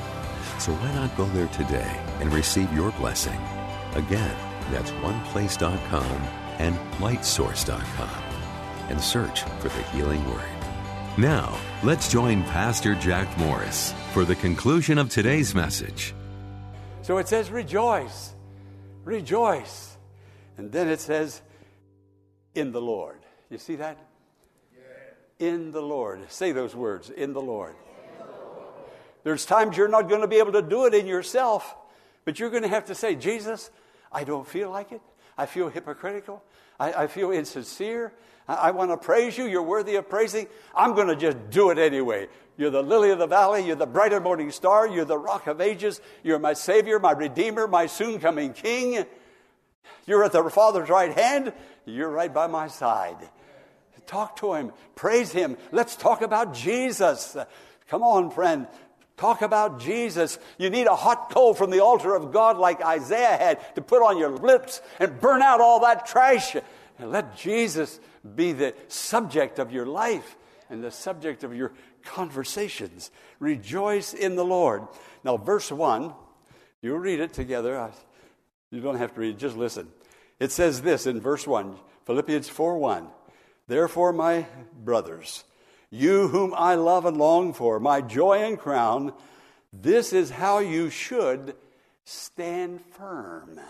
So 0.64 0.72
why 0.72 0.94
not 0.94 1.14
go 1.14 1.26
there 1.26 1.48
today 1.48 2.00
and 2.20 2.32
receive 2.32 2.72
your 2.72 2.90
blessing? 2.92 3.38
Again, 3.96 4.34
that's 4.70 4.92
oneplace.com 4.92 6.22
and 6.58 6.74
lightsource.com 6.92 8.24
and 8.88 8.98
search 8.98 9.42
for 9.42 9.68
the 9.68 9.82
Healing 9.92 10.26
Word. 10.30 10.48
Now, 11.18 11.54
let's 11.82 12.10
join 12.10 12.44
Pastor 12.44 12.94
Jack 12.94 13.36
Morris 13.36 13.92
for 14.14 14.24
the 14.24 14.36
conclusion 14.36 14.96
of 14.96 15.10
today's 15.10 15.54
message. 15.54 16.14
So 17.02 17.18
it 17.18 17.28
says, 17.28 17.50
rejoice, 17.50 18.32
rejoice. 19.04 19.98
And 20.56 20.72
then 20.72 20.88
it 20.88 21.00
says, 21.00 21.42
in 22.54 22.72
the 22.72 22.80
Lord. 22.80 23.18
You 23.50 23.58
see 23.58 23.76
that? 23.76 23.98
In 25.38 25.72
the 25.72 25.82
Lord. 25.82 26.32
Say 26.32 26.52
those 26.52 26.74
words, 26.74 27.10
in 27.10 27.34
the 27.34 27.42
Lord. 27.42 27.74
There's 29.24 29.44
times 29.44 29.76
you're 29.76 29.88
not 29.88 30.08
going 30.08 30.20
to 30.20 30.28
be 30.28 30.36
able 30.36 30.52
to 30.52 30.62
do 30.62 30.86
it 30.86 30.94
in 30.94 31.06
yourself, 31.06 31.74
but 32.24 32.38
you're 32.38 32.50
going 32.50 32.62
to 32.62 32.68
have 32.68 32.86
to 32.86 32.94
say, 32.94 33.16
Jesus, 33.16 33.70
I 34.12 34.24
don't 34.24 34.46
feel 34.46 34.70
like 34.70 34.92
it. 34.92 35.00
I 35.36 35.46
feel 35.46 35.68
hypocritical. 35.68 36.42
I, 36.78 36.92
I 36.92 37.06
feel 37.06 37.32
insincere. 37.32 38.12
I, 38.46 38.54
I 38.54 38.70
want 38.70 38.90
to 38.90 38.96
praise 38.96 39.36
you. 39.36 39.46
You're 39.46 39.62
worthy 39.62 39.96
of 39.96 40.08
praising. 40.08 40.46
I'm 40.74 40.94
going 40.94 41.08
to 41.08 41.16
just 41.16 41.50
do 41.50 41.70
it 41.70 41.78
anyway. 41.78 42.28
You're 42.56 42.70
the 42.70 42.82
lily 42.82 43.10
of 43.10 43.18
the 43.18 43.26
valley. 43.26 43.66
You're 43.66 43.76
the 43.76 43.86
brighter 43.86 44.20
morning 44.20 44.50
star. 44.52 44.86
You're 44.86 45.04
the 45.04 45.18
rock 45.18 45.46
of 45.46 45.60
ages. 45.60 46.00
You're 46.22 46.38
my 46.38 46.52
Savior, 46.52 47.00
my 47.00 47.12
Redeemer, 47.12 47.66
my 47.66 47.86
soon 47.86 48.20
coming 48.20 48.52
King. 48.52 49.04
You're 50.06 50.22
at 50.22 50.32
the 50.32 50.48
Father's 50.50 50.88
right 50.88 51.12
hand. 51.12 51.52
You're 51.86 52.10
right 52.10 52.32
by 52.32 52.46
my 52.46 52.68
side. 52.68 53.16
Talk 54.06 54.36
to 54.36 54.54
Him. 54.54 54.72
Praise 54.94 55.32
Him. 55.32 55.56
Let's 55.72 55.96
talk 55.96 56.20
about 56.20 56.54
Jesus. 56.54 57.36
Come 57.88 58.02
on, 58.02 58.30
friend. 58.30 58.66
Talk 59.16 59.42
about 59.42 59.80
Jesus. 59.80 60.38
You 60.58 60.70
need 60.70 60.86
a 60.86 60.96
hot 60.96 61.30
coal 61.30 61.54
from 61.54 61.70
the 61.70 61.80
altar 61.80 62.14
of 62.14 62.32
God 62.32 62.58
like 62.58 62.84
Isaiah 62.84 63.36
had 63.36 63.74
to 63.76 63.82
put 63.82 64.02
on 64.02 64.18
your 64.18 64.30
lips 64.30 64.80
and 64.98 65.20
burn 65.20 65.40
out 65.40 65.60
all 65.60 65.80
that 65.80 66.06
trash. 66.06 66.56
And 66.98 67.10
let 67.10 67.36
Jesus 67.36 68.00
be 68.34 68.52
the 68.52 68.74
subject 68.88 69.58
of 69.58 69.72
your 69.72 69.86
life 69.86 70.36
and 70.68 70.82
the 70.82 70.90
subject 70.90 71.44
of 71.44 71.54
your 71.54 71.72
conversations. 72.04 73.10
Rejoice 73.38 74.14
in 74.14 74.36
the 74.36 74.44
Lord. 74.44 74.86
Now, 75.22 75.36
verse 75.36 75.70
1, 75.70 76.12
you 76.82 76.96
read 76.96 77.20
it 77.20 77.32
together. 77.32 77.90
You 78.70 78.80
don't 78.80 78.96
have 78.96 79.14
to 79.14 79.20
read, 79.20 79.38
just 79.38 79.56
listen. 79.56 79.88
It 80.40 80.50
says 80.50 80.82
this 80.82 81.06
in 81.06 81.20
verse 81.20 81.46
1, 81.46 81.76
Philippians 82.06 82.48
4 82.48 82.78
1. 82.78 83.06
Therefore, 83.66 84.12
my 84.12 84.46
brothers, 84.76 85.44
you 85.94 86.26
whom 86.28 86.52
I 86.54 86.74
love 86.74 87.06
and 87.06 87.16
long 87.16 87.52
for, 87.52 87.78
my 87.78 88.00
joy 88.00 88.38
and 88.38 88.58
crown, 88.58 89.12
this 89.72 90.12
is 90.12 90.28
how 90.28 90.58
you 90.58 90.90
should 90.90 91.54
stand 92.04 92.80
firm. 92.80 93.60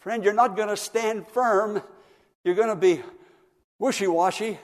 Friend, 0.00 0.22
you're 0.22 0.34
not 0.34 0.54
going 0.54 0.68
to 0.68 0.76
stand 0.76 1.26
firm. 1.28 1.82
You're 2.44 2.54
going 2.54 2.68
to 2.68 2.76
be 2.76 3.02
wishy 3.78 4.06
washy. 4.06 4.58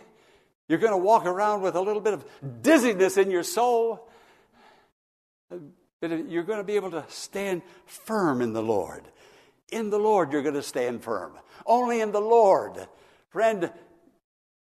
You're 0.68 0.78
going 0.78 0.92
to 0.92 0.98
walk 0.98 1.24
around 1.24 1.62
with 1.62 1.76
a 1.76 1.80
little 1.80 2.02
bit 2.02 2.12
of 2.12 2.24
dizziness 2.62 3.16
in 3.16 3.30
your 3.30 3.42
soul. 3.42 4.08
But 5.48 6.28
you're 6.28 6.42
going 6.42 6.58
to 6.58 6.64
be 6.64 6.76
able 6.76 6.90
to 6.90 7.04
stand 7.08 7.62
firm 7.86 8.42
in 8.42 8.52
the 8.52 8.62
Lord. 8.62 9.02
In 9.72 9.88
the 9.88 9.98
Lord, 9.98 10.30
you're 10.30 10.42
going 10.42 10.54
to 10.54 10.62
stand 10.62 11.02
firm. 11.02 11.32
Only 11.64 12.02
in 12.02 12.12
the 12.12 12.20
Lord. 12.20 12.86
Friend, 13.30 13.70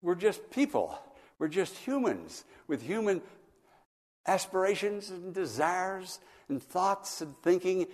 we're 0.00 0.14
just 0.14 0.50
people. 0.50 0.98
We're 1.38 1.48
just 1.48 1.76
humans 1.76 2.44
with 2.66 2.82
human 2.82 3.22
aspirations 4.26 5.10
and 5.10 5.34
desires 5.34 6.18
and 6.48 6.62
thoughts 6.62 7.20
and 7.20 7.36
thinking. 7.42 7.86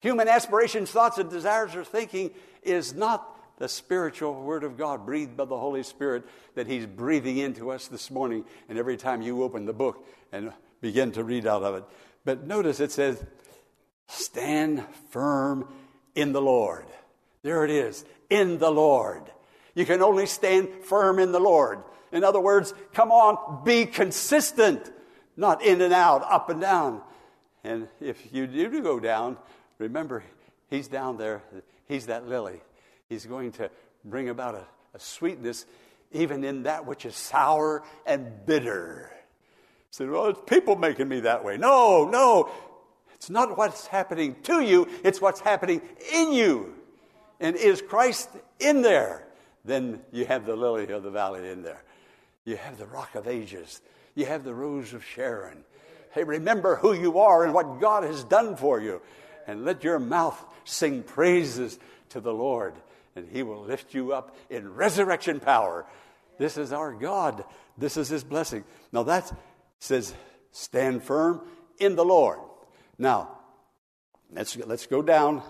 Human 0.00 0.28
aspirations, 0.28 0.90
thoughts, 0.90 1.18
and 1.18 1.30
desires 1.30 1.74
or 1.74 1.84
thinking 1.84 2.30
is 2.62 2.94
not 2.94 3.28
the 3.58 3.68
spiritual 3.68 4.42
Word 4.42 4.64
of 4.64 4.76
God 4.76 5.06
breathed 5.06 5.36
by 5.36 5.44
the 5.44 5.56
Holy 5.56 5.82
Spirit 5.82 6.24
that 6.54 6.66
He's 6.66 6.86
breathing 6.86 7.38
into 7.38 7.70
us 7.70 7.88
this 7.88 8.10
morning 8.10 8.44
and 8.68 8.78
every 8.78 8.96
time 8.96 9.22
you 9.22 9.42
open 9.42 9.66
the 9.66 9.72
book 9.72 10.04
and 10.32 10.52
begin 10.80 11.12
to 11.12 11.24
read 11.24 11.46
out 11.46 11.62
of 11.62 11.76
it. 11.76 11.84
But 12.24 12.46
notice 12.46 12.80
it 12.80 12.92
says, 12.92 13.24
stand 14.08 14.84
firm 15.10 15.68
in 16.14 16.32
the 16.32 16.42
Lord. 16.42 16.86
There 17.42 17.64
it 17.64 17.70
is, 17.70 18.04
in 18.30 18.58
the 18.58 18.70
Lord. 18.70 19.22
You 19.74 19.86
can 19.86 20.02
only 20.02 20.26
stand 20.26 20.68
firm 20.84 21.18
in 21.18 21.32
the 21.32 21.40
Lord. 21.40 21.82
In 22.12 22.24
other 22.24 22.40
words, 22.40 22.74
come 22.92 23.10
on, 23.10 23.64
be 23.64 23.86
consistent, 23.86 24.92
not 25.36 25.62
in 25.62 25.80
and 25.80 25.94
out, 25.94 26.22
up 26.30 26.50
and 26.50 26.60
down. 26.60 27.00
And 27.64 27.88
if 28.00 28.32
you 28.32 28.46
do 28.46 28.82
go 28.82 29.00
down, 29.00 29.38
remember, 29.78 30.22
He's 30.68 30.88
down 30.88 31.18
there. 31.18 31.42
He's 31.86 32.06
that 32.06 32.26
lily. 32.26 32.60
He's 33.08 33.26
going 33.26 33.52
to 33.52 33.70
bring 34.04 34.30
about 34.30 34.54
a, 34.54 34.64
a 34.94 34.98
sweetness 34.98 35.66
even 36.12 36.44
in 36.44 36.64
that 36.64 36.86
which 36.86 37.04
is 37.04 37.14
sour 37.14 37.82
and 38.06 38.46
bitter. 38.46 39.10
Said, 39.90 40.10
well, 40.10 40.28
it's 40.28 40.40
people 40.46 40.76
making 40.76 41.08
me 41.08 41.20
that 41.20 41.44
way. 41.44 41.56
No, 41.56 42.08
no. 42.08 42.50
It's 43.14 43.30
not 43.30 43.56
what's 43.56 43.86
happening 43.86 44.36
to 44.44 44.60
you, 44.60 44.88
it's 45.04 45.20
what's 45.20 45.40
happening 45.40 45.82
in 46.12 46.32
you. 46.32 46.74
And 47.40 47.56
is 47.56 47.82
Christ 47.82 48.30
in 48.58 48.82
there? 48.82 49.26
Then 49.64 50.00
you 50.10 50.24
have 50.26 50.46
the 50.46 50.56
lily 50.56 50.90
of 50.92 51.02
the 51.02 51.10
valley 51.10 51.48
in 51.48 51.62
there. 51.62 51.82
You 52.44 52.56
have 52.56 52.78
the 52.78 52.86
rock 52.86 53.14
of 53.14 53.28
ages. 53.28 53.80
You 54.14 54.26
have 54.26 54.44
the 54.44 54.54
rose 54.54 54.92
of 54.92 55.04
Sharon. 55.04 55.64
Hey, 56.12 56.24
remember 56.24 56.76
who 56.76 56.92
you 56.92 57.18
are 57.20 57.44
and 57.44 57.54
what 57.54 57.80
God 57.80 58.04
has 58.04 58.24
done 58.24 58.56
for 58.56 58.80
you. 58.80 59.00
And 59.46 59.64
let 59.64 59.82
your 59.84 59.98
mouth 59.98 60.42
sing 60.64 61.02
praises 61.02 61.78
to 62.10 62.20
the 62.20 62.32
Lord, 62.32 62.74
and 63.16 63.26
He 63.28 63.42
will 63.42 63.62
lift 63.62 63.94
you 63.94 64.12
up 64.12 64.36
in 64.50 64.74
resurrection 64.74 65.40
power. 65.40 65.86
This 66.38 66.56
is 66.56 66.72
our 66.72 66.92
God. 66.92 67.44
This 67.78 67.96
is 67.96 68.08
His 68.08 68.22
blessing. 68.22 68.64
Now 68.92 69.02
that 69.04 69.32
says, 69.78 70.14
stand 70.52 71.02
firm 71.02 71.40
in 71.78 71.96
the 71.96 72.04
Lord. 72.04 72.38
Now, 72.98 73.38
let's, 74.32 74.56
let's 74.58 74.86
go 74.86 75.02
down 75.02 75.42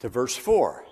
to 0.00 0.08
verse 0.08 0.36
4. 0.36 0.84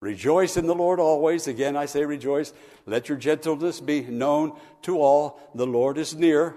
Rejoice 0.00 0.56
in 0.56 0.66
the 0.66 0.74
Lord 0.74 1.00
always. 1.00 1.48
Again, 1.48 1.76
I 1.76 1.86
say 1.86 2.04
rejoice. 2.04 2.52
Let 2.86 3.08
your 3.08 3.18
gentleness 3.18 3.80
be 3.80 4.02
known 4.02 4.56
to 4.82 5.00
all. 5.00 5.40
The 5.54 5.66
Lord 5.66 5.98
is 5.98 6.14
near. 6.14 6.54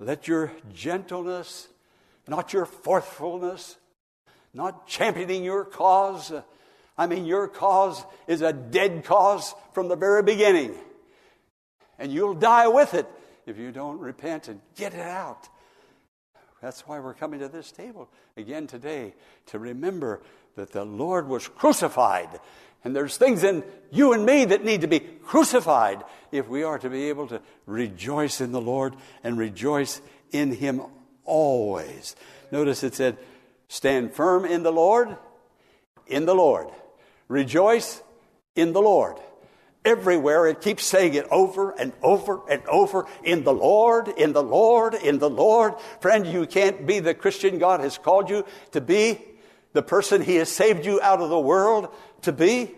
Let 0.00 0.26
your 0.26 0.50
gentleness, 0.72 1.68
not 2.26 2.52
your 2.52 2.66
forcefulness, 2.66 3.76
not 4.52 4.86
championing 4.86 5.44
your 5.44 5.64
cause. 5.64 6.32
I 6.98 7.06
mean, 7.06 7.26
your 7.26 7.46
cause 7.46 8.04
is 8.26 8.42
a 8.42 8.52
dead 8.52 9.04
cause 9.04 9.54
from 9.72 9.88
the 9.88 9.96
very 9.96 10.22
beginning. 10.22 10.74
And 11.98 12.10
you'll 12.10 12.34
die 12.34 12.66
with 12.66 12.94
it 12.94 13.06
if 13.46 13.58
you 13.58 13.70
don't 13.70 14.00
repent 14.00 14.48
and 14.48 14.60
get 14.74 14.94
it 14.94 15.00
out. 15.00 15.48
That's 16.60 16.86
why 16.86 16.98
we're 16.98 17.14
coming 17.14 17.40
to 17.40 17.48
this 17.48 17.72
table 17.72 18.10
again 18.36 18.66
today 18.66 19.14
to 19.46 19.58
remember 19.58 20.20
that 20.60 20.72
the 20.72 20.84
Lord 20.84 21.26
was 21.26 21.48
crucified. 21.48 22.38
And 22.84 22.94
there's 22.94 23.16
things 23.16 23.44
in 23.44 23.64
you 23.90 24.12
and 24.12 24.26
me 24.26 24.44
that 24.44 24.62
need 24.62 24.82
to 24.82 24.86
be 24.86 25.00
crucified 25.00 26.04
if 26.30 26.48
we 26.48 26.62
are 26.62 26.78
to 26.78 26.90
be 26.90 27.08
able 27.08 27.28
to 27.28 27.40
rejoice 27.64 28.42
in 28.42 28.52
the 28.52 28.60
Lord 28.60 28.94
and 29.24 29.38
rejoice 29.38 30.02
in 30.32 30.52
Him 30.52 30.82
always. 31.24 32.14
Notice 32.52 32.82
it 32.82 32.94
said, 32.94 33.16
stand 33.68 34.12
firm 34.12 34.44
in 34.44 34.62
the 34.62 34.72
Lord 34.72 35.16
in 36.06 36.26
the 36.26 36.34
Lord. 36.34 36.68
Rejoice 37.28 38.02
in 38.54 38.74
the 38.74 38.82
Lord. 38.82 39.16
Everywhere 39.82 40.46
it 40.46 40.60
keeps 40.60 40.84
saying 40.84 41.14
it 41.14 41.26
over 41.30 41.70
and 41.70 41.94
over 42.02 42.42
and 42.50 42.62
over 42.66 43.06
in 43.24 43.44
the 43.44 43.54
Lord, 43.54 44.08
in 44.08 44.34
the 44.34 44.42
Lord, 44.42 44.92
in 44.92 45.18
the 45.18 45.30
Lord. 45.30 45.74
Friend, 46.00 46.26
you 46.26 46.46
can't 46.46 46.86
be 46.86 46.98
the 46.98 47.14
Christian 47.14 47.58
God 47.58 47.80
has 47.80 47.96
called 47.96 48.28
you 48.28 48.44
to 48.72 48.82
be, 48.82 49.24
the 49.72 49.82
person 49.82 50.22
He 50.22 50.36
has 50.36 50.48
saved 50.48 50.84
you 50.84 51.00
out 51.00 51.20
of 51.20 51.30
the 51.30 51.38
world 51.38 51.88
to 52.22 52.32
be. 52.32 52.74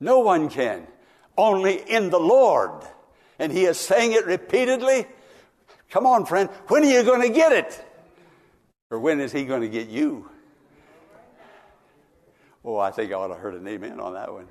No 0.00 0.20
one 0.20 0.48
can. 0.48 0.86
Only 1.36 1.76
in 1.76 2.10
the 2.10 2.20
Lord. 2.20 2.82
And 3.38 3.52
He 3.52 3.64
is 3.64 3.78
saying 3.78 4.12
it 4.12 4.26
repeatedly. 4.26 5.06
Come 5.90 6.06
on, 6.06 6.26
friend. 6.26 6.50
When 6.68 6.82
are 6.82 6.90
you 6.90 7.02
going 7.02 7.22
to 7.22 7.34
get 7.34 7.52
it? 7.52 7.84
Or 8.90 8.98
when 8.98 9.20
is 9.20 9.32
He 9.32 9.44
going 9.44 9.62
to 9.62 9.68
get 9.68 9.88
you? 9.88 10.30
Oh, 12.64 12.78
I 12.78 12.90
think 12.90 13.12
I 13.12 13.14
ought 13.14 13.28
to 13.28 13.34
heard 13.34 13.54
an 13.54 13.66
amen 13.66 14.00
on 14.00 14.14
that 14.14 14.32
one. 14.32 14.48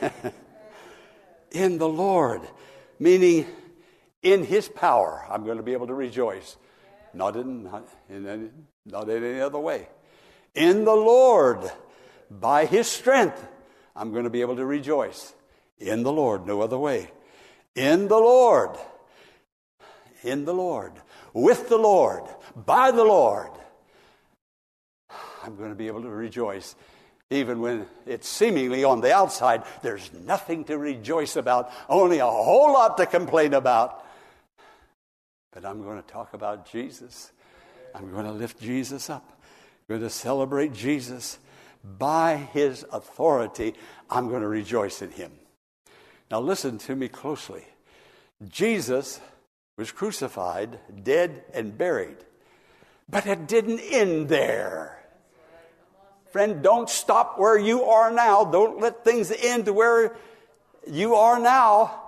in 1.50 1.78
the 1.78 1.88
Lord, 1.88 2.42
meaning 2.98 3.46
in 4.22 4.44
His 4.44 4.68
power, 4.68 5.26
I'm 5.28 5.44
going 5.44 5.56
to 5.58 5.62
be 5.62 5.72
able 5.72 5.88
to 5.88 5.94
rejoice. 5.94 6.56
Not 7.12 7.36
in, 7.36 7.64
not 7.64 7.88
in, 8.08 8.26
any, 8.26 8.48
not 8.86 9.08
in 9.08 9.24
any 9.24 9.40
other 9.40 9.58
way. 9.58 9.88
In 10.58 10.84
the 10.84 10.94
Lord, 10.94 11.70
by 12.28 12.66
His 12.66 12.88
strength, 12.88 13.46
I'm 13.94 14.10
going 14.10 14.24
to 14.24 14.30
be 14.30 14.40
able 14.40 14.56
to 14.56 14.66
rejoice. 14.66 15.32
In 15.78 16.02
the 16.02 16.12
Lord, 16.12 16.46
no 16.46 16.60
other 16.60 16.76
way. 16.76 17.12
In 17.76 18.08
the 18.08 18.18
Lord, 18.18 18.76
in 20.24 20.44
the 20.44 20.52
Lord, 20.52 20.92
with 21.32 21.68
the 21.68 21.76
Lord, 21.78 22.24
by 22.56 22.90
the 22.90 23.04
Lord, 23.04 23.52
I'm 25.44 25.54
going 25.56 25.70
to 25.70 25.76
be 25.76 25.86
able 25.86 26.02
to 26.02 26.10
rejoice 26.10 26.74
even 27.30 27.60
when 27.60 27.86
it's 28.06 28.28
seemingly 28.28 28.84
on 28.84 29.00
the 29.00 29.14
outside, 29.14 29.62
there's 29.82 30.10
nothing 30.12 30.64
to 30.64 30.78
rejoice 30.78 31.36
about, 31.36 31.70
only 31.88 32.18
a 32.18 32.26
whole 32.26 32.72
lot 32.72 32.96
to 32.96 33.06
complain 33.06 33.52
about. 33.52 34.04
But 35.52 35.64
I'm 35.64 35.82
going 35.82 36.02
to 36.02 36.08
talk 36.08 36.32
about 36.32 36.70
Jesus. 36.70 37.30
I'm 37.94 38.10
going 38.10 38.24
to 38.24 38.32
lift 38.32 38.60
Jesus 38.60 39.10
up. 39.10 39.37
Going 39.88 40.00
to 40.02 40.10
celebrate 40.10 40.72
Jesus. 40.72 41.38
By 41.82 42.36
his 42.36 42.84
authority, 42.92 43.74
I'm 44.10 44.28
going 44.28 44.42
to 44.42 44.48
rejoice 44.48 45.00
in 45.00 45.10
him. 45.10 45.32
Now, 46.30 46.40
listen 46.40 46.76
to 46.78 46.94
me 46.94 47.08
closely. 47.08 47.64
Jesus 48.46 49.20
was 49.78 49.90
crucified, 49.90 50.78
dead, 51.02 51.44
and 51.54 51.78
buried. 51.78 52.18
But 53.08 53.26
it 53.26 53.48
didn't 53.48 53.80
end 53.80 54.28
there. 54.28 54.98
Friend, 56.32 56.62
don't 56.62 56.90
stop 56.90 57.38
where 57.38 57.58
you 57.58 57.84
are 57.84 58.10
now. 58.10 58.44
Don't 58.44 58.80
let 58.80 59.04
things 59.04 59.32
end 59.32 59.68
where 59.68 60.14
you 60.86 61.14
are 61.14 61.38
now. 61.38 62.02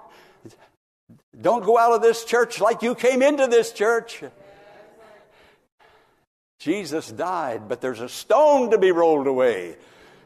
Don't 1.41 1.65
go 1.65 1.79
out 1.79 1.93
of 1.93 2.03
this 2.03 2.25
church 2.25 2.61
like 2.61 2.83
you 2.83 2.95
came 2.95 3.23
into 3.23 3.47
this 3.47 3.73
church. 3.73 4.23
Jesus 6.61 7.11
died, 7.11 7.69
but 7.69 7.81
there's 7.81 8.01
a 8.01 8.09
stone 8.09 8.71
to 8.71 8.79
be 8.79 8.93
rolled 8.93 9.27
away, 9.27 9.77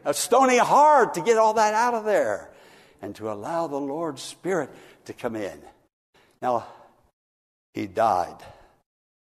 a 0.04 0.12
stony 0.12 0.58
heart 0.58 1.14
to 1.14 1.22
get 1.22 1.38
all 1.38 1.54
that 1.54 1.74
out 1.74 1.94
of 1.94 2.04
there, 2.04 2.50
and 3.00 3.14
to 3.16 3.30
allow 3.30 3.68
the 3.68 3.80
Lord's 3.80 4.20
Spirit 4.20 4.68
to 5.04 5.12
come 5.12 5.36
in. 5.36 5.62
Now, 6.42 6.66
he 7.72 7.86
died. 7.86 8.36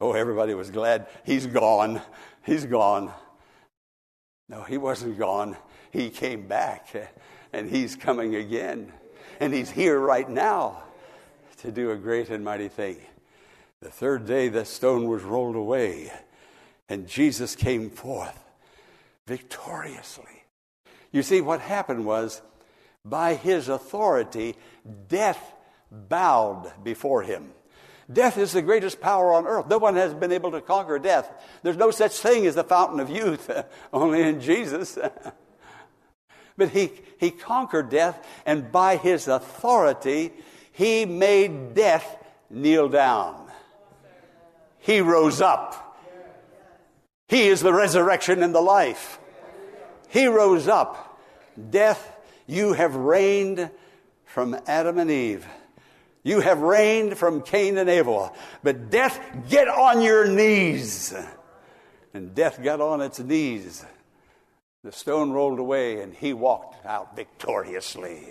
Oh, 0.01 0.13
everybody 0.13 0.55
was 0.55 0.71
glad. 0.71 1.07
He's 1.23 1.45
gone. 1.45 2.01
He's 2.45 2.65
gone. 2.65 3.11
No, 4.49 4.63
he 4.63 4.77
wasn't 4.77 5.17
gone. 5.17 5.55
He 5.91 6.09
came 6.09 6.47
back, 6.47 6.87
and 7.53 7.69
he's 7.69 7.95
coming 7.95 8.35
again. 8.35 8.91
And 9.39 9.53
he's 9.53 9.69
here 9.69 9.99
right 9.99 10.29
now 10.29 10.83
to 11.57 11.71
do 11.71 11.91
a 11.91 11.95
great 11.95 12.29
and 12.29 12.43
mighty 12.43 12.69
thing. 12.69 12.97
The 13.81 13.91
third 13.91 14.25
day, 14.25 14.49
the 14.49 14.65
stone 14.65 15.07
was 15.07 15.23
rolled 15.23 15.55
away, 15.55 16.11
and 16.93 17.07
Jesus 17.07 17.55
came 17.55 17.89
forth 17.89 18.39
victoriously. 19.25 20.43
You 21.11 21.23
see, 21.23 21.41
what 21.41 21.59
happened 21.59 22.05
was, 22.05 22.41
by 23.03 23.33
his 23.33 23.67
authority, 23.67 24.55
death 25.07 25.53
bowed 25.91 26.71
before 26.83 27.23
him. 27.23 27.49
Death 28.11 28.37
is 28.37 28.51
the 28.51 28.61
greatest 28.61 29.01
power 29.01 29.33
on 29.33 29.47
earth. 29.47 29.67
No 29.67 29.79
one 29.79 29.95
has 29.95 30.13
been 30.13 30.31
able 30.31 30.51
to 30.51 30.61
conquer 30.61 30.99
death. 30.99 31.31
There's 31.63 31.77
no 31.77 31.89
such 31.89 32.19
thing 32.19 32.45
as 32.45 32.53
the 32.53 32.63
fountain 32.63 32.99
of 32.99 33.09
youth, 33.09 33.49
only 33.93 34.21
in 34.21 34.39
Jesus. 34.39 34.97
but 36.57 36.69
he, 36.69 36.91
he 37.19 37.31
conquered 37.31 37.89
death, 37.89 38.23
and 38.45 38.71
by 38.71 38.97
his 38.97 39.27
authority, 39.27 40.31
he 40.71 41.05
made 41.05 41.73
death 41.73 42.23
kneel 42.51 42.87
down. 42.87 43.49
He 44.77 45.01
rose 45.01 45.41
up. 45.41 45.82
He 47.33 47.47
is 47.47 47.61
the 47.61 47.73
resurrection 47.73 48.43
and 48.43 48.53
the 48.53 48.61
life. 48.61 49.17
He 50.07 50.27
rose 50.27 50.67
up. 50.67 51.19
Death, 51.71 52.15
you 52.45 52.73
have 52.73 52.93
reigned 52.93 53.71
from 54.23 54.55
Adam 54.67 54.99
and 54.99 55.09
Eve. 55.09 55.43
You 56.21 56.41
have 56.41 56.61
reigned 56.61 57.17
from 57.17 57.41
Cain 57.41 57.79
and 57.79 57.89
Abel. 57.89 58.35
But 58.61 58.91
death, 58.91 59.19
get 59.49 59.67
on 59.67 60.03
your 60.03 60.27
knees. 60.27 61.11
And 62.13 62.35
death 62.35 62.61
got 62.61 62.81
on 62.81 63.01
its 63.01 63.19
knees. 63.19 63.83
The 64.83 64.91
stone 64.91 65.31
rolled 65.31 65.57
away 65.57 66.01
and 66.01 66.13
he 66.13 66.33
walked 66.33 66.85
out 66.85 67.15
victoriously. 67.15 68.27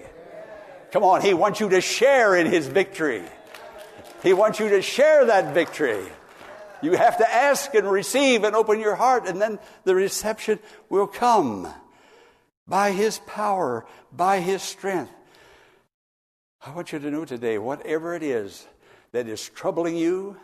Come 0.93 1.03
on, 1.03 1.23
he 1.23 1.35
wants 1.35 1.59
you 1.59 1.69
to 1.71 1.81
share 1.81 2.37
in 2.37 2.47
his 2.47 2.69
victory. 2.69 3.25
He 4.23 4.33
wants 4.33 4.61
you 4.61 4.69
to 4.69 4.81
share 4.81 5.25
that 5.25 5.55
victory. 5.55 6.07
You 6.83 6.97
have 6.97 7.19
to 7.19 7.33
ask 7.33 7.75
and 7.75 7.91
receive 7.91 8.45
and 8.45 8.57
open 8.57 8.81
your 8.81 8.97
heart, 8.97 9.29
and 9.29 9.41
then 9.41 9.59
the 9.85 9.95
reception 9.95 10.59
will 10.89 11.07
come 11.07 11.73
by 12.67 12.91
his 12.91 13.19
power, 13.21 13.87
by 14.13 14.41
his 14.41 14.63
strength. 14.63 15.13
I 16.65 16.71
want 16.71 16.93
you 16.93 16.99
to 16.99 17.11
know 17.11 17.25
today, 17.25 17.59
whatever 17.59 18.15
it 18.15 18.23
is 18.23 18.67
that 19.13 19.29
is 19.29 19.49
troubling 19.49 19.97
you, 19.97 20.37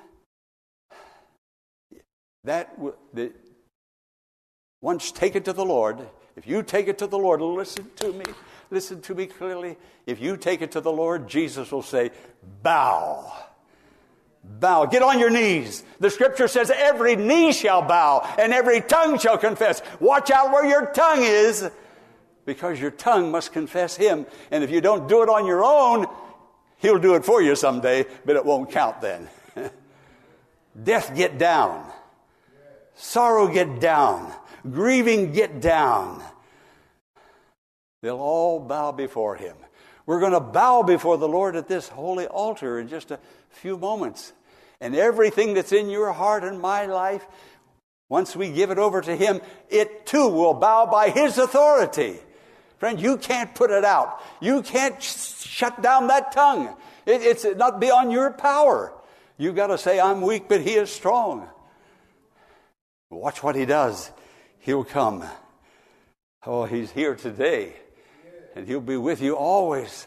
that, 2.44 2.76
once 4.80 5.12
take 5.12 5.36
it 5.36 5.44
to 5.46 5.52
the 5.52 5.64
Lord. 5.64 6.08
If 6.36 6.46
you 6.46 6.62
take 6.62 6.88
it 6.88 6.98
to 6.98 7.06
the 7.06 7.18
Lord, 7.18 7.40
listen 7.40 7.90
to 7.96 8.12
me, 8.12 8.24
listen 8.70 9.00
to 9.02 9.14
me 9.14 9.26
clearly. 9.26 9.76
If 10.06 10.20
you 10.20 10.36
take 10.36 10.62
it 10.62 10.72
to 10.72 10.80
the 10.80 10.92
Lord, 10.92 11.28
Jesus 11.28 11.72
will 11.72 11.82
say, 11.82 12.10
Bow. 12.62 13.32
Bow. 14.48 14.86
Get 14.86 15.02
on 15.02 15.18
your 15.18 15.30
knees. 15.30 15.84
The 16.00 16.10
scripture 16.10 16.48
says 16.48 16.70
every 16.74 17.16
knee 17.16 17.52
shall 17.52 17.82
bow 17.82 18.26
and 18.38 18.52
every 18.52 18.80
tongue 18.80 19.18
shall 19.18 19.38
confess. 19.38 19.82
Watch 20.00 20.30
out 20.30 20.52
where 20.52 20.66
your 20.66 20.86
tongue 20.86 21.22
is 21.22 21.70
because 22.44 22.80
your 22.80 22.90
tongue 22.90 23.30
must 23.30 23.52
confess 23.52 23.94
Him. 23.94 24.26
And 24.50 24.64
if 24.64 24.70
you 24.70 24.80
don't 24.80 25.06
do 25.06 25.22
it 25.22 25.28
on 25.28 25.46
your 25.46 25.62
own, 25.62 26.06
He'll 26.78 26.98
do 26.98 27.14
it 27.14 27.24
for 27.24 27.42
you 27.42 27.54
someday, 27.56 28.06
but 28.24 28.36
it 28.36 28.44
won't 28.44 28.70
count 28.70 29.00
then. 29.00 29.28
Death, 30.82 31.14
get 31.14 31.38
down. 31.38 31.90
Sorrow, 32.94 33.48
get 33.48 33.80
down. 33.80 34.32
Grieving, 34.68 35.32
get 35.32 35.60
down. 35.60 36.22
They'll 38.00 38.18
all 38.18 38.60
bow 38.60 38.92
before 38.92 39.36
Him. 39.36 39.56
We're 40.06 40.20
going 40.20 40.32
to 40.32 40.40
bow 40.40 40.82
before 40.82 41.18
the 41.18 41.28
Lord 41.28 41.54
at 41.54 41.68
this 41.68 41.88
holy 41.88 42.26
altar 42.26 42.78
in 42.78 42.88
just 42.88 43.10
a 43.10 43.18
few 43.50 43.76
moments. 43.76 44.32
And 44.80 44.94
everything 44.94 45.54
that's 45.54 45.72
in 45.72 45.90
your 45.90 46.12
heart 46.12 46.44
and 46.44 46.60
my 46.60 46.86
life, 46.86 47.26
once 48.08 48.36
we 48.36 48.50
give 48.50 48.70
it 48.70 48.78
over 48.78 49.00
to 49.00 49.16
Him, 49.16 49.40
it 49.68 50.06
too 50.06 50.28
will 50.28 50.54
bow 50.54 50.86
by 50.86 51.10
His 51.10 51.36
authority. 51.38 52.18
Friend, 52.78 53.00
you 53.00 53.16
can't 53.16 53.54
put 53.54 53.70
it 53.70 53.84
out. 53.84 54.22
You 54.40 54.62
can't 54.62 55.02
shut 55.02 55.82
down 55.82 56.06
that 56.08 56.32
tongue. 56.32 56.76
It, 57.06 57.22
it's 57.22 57.44
not 57.56 57.80
beyond 57.80 58.12
your 58.12 58.30
power. 58.32 58.92
You've 59.36 59.56
got 59.56 59.68
to 59.68 59.78
say, 59.78 59.98
I'm 59.98 60.20
weak, 60.20 60.48
but 60.48 60.60
he 60.60 60.74
is 60.74 60.90
strong. 60.90 61.48
Watch 63.10 63.42
what 63.42 63.56
he 63.56 63.66
does. 63.66 64.10
He'll 64.60 64.84
come. 64.84 65.24
Oh, 66.46 66.64
he's 66.64 66.90
here 66.90 67.14
today. 67.14 67.72
And 68.54 68.66
he'll 68.66 68.80
be 68.80 68.96
with 68.96 69.20
you 69.20 69.36
always. 69.36 70.06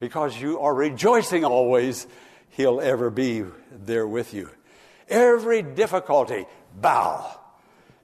Because 0.00 0.40
you 0.40 0.58
are 0.60 0.74
rejoicing 0.74 1.44
always, 1.44 2.06
he'll 2.52 2.80
ever 2.80 3.10
be 3.10 3.44
there 3.70 4.06
with 4.06 4.32
you. 4.32 4.48
Every 5.08 5.62
difficulty, 5.62 6.46
bow. 6.80 7.38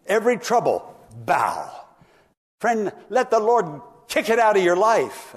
Every 0.06 0.36
trouble, 0.36 0.94
bow. 1.24 1.70
Friend, 2.60 2.92
let 3.08 3.30
the 3.30 3.38
Lord 3.38 3.80
kick 4.08 4.28
it 4.28 4.38
out 4.38 4.56
of 4.56 4.62
your 4.62 4.76
life 4.76 5.36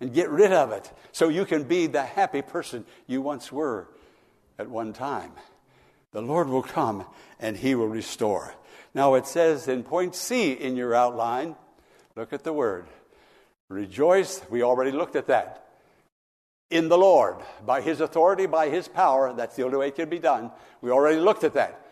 and 0.00 0.12
get 0.12 0.28
rid 0.28 0.52
of 0.52 0.72
it 0.72 0.92
so 1.12 1.28
you 1.28 1.44
can 1.44 1.64
be 1.64 1.86
the 1.86 2.02
happy 2.02 2.42
person 2.42 2.84
you 3.06 3.22
once 3.22 3.50
were 3.50 3.88
at 4.58 4.68
one 4.68 4.92
time. 4.92 5.32
The 6.12 6.22
Lord 6.22 6.48
will 6.48 6.62
come 6.62 7.04
and 7.40 7.56
He 7.56 7.74
will 7.74 7.88
restore. 7.88 8.54
Now 8.94 9.14
it 9.14 9.26
says 9.26 9.68
in 9.68 9.82
point 9.82 10.14
C 10.14 10.52
in 10.52 10.76
your 10.76 10.94
outline, 10.94 11.56
look 12.16 12.32
at 12.32 12.44
the 12.44 12.52
word. 12.52 12.86
Rejoice, 13.68 14.40
we 14.50 14.62
already 14.62 14.92
looked 14.92 15.16
at 15.16 15.26
that. 15.26 15.67
In 16.70 16.88
the 16.88 16.98
Lord, 16.98 17.36
by 17.64 17.80
His 17.80 18.00
authority, 18.00 18.46
by 18.46 18.68
His 18.68 18.88
power, 18.88 19.32
that's 19.32 19.56
the 19.56 19.64
only 19.64 19.78
way 19.78 19.88
it 19.88 19.96
can 19.96 20.08
be 20.08 20.18
done. 20.18 20.50
We 20.80 20.90
already 20.90 21.18
looked 21.18 21.44
at 21.44 21.54
that. 21.54 21.86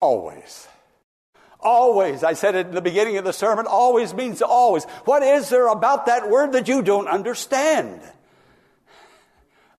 Always. 0.00 0.68
Always. 1.58 2.22
I 2.22 2.34
said 2.34 2.54
it 2.54 2.66
in 2.66 2.74
the 2.74 2.82
beginning 2.82 3.16
of 3.16 3.24
the 3.24 3.32
sermon. 3.32 3.66
Always 3.66 4.12
means 4.12 4.42
always. 4.42 4.84
What 5.04 5.22
is 5.22 5.48
there 5.48 5.68
about 5.68 6.06
that 6.06 6.28
word 6.28 6.52
that 6.52 6.68
you 6.68 6.82
don't 6.82 7.08
understand? 7.08 8.00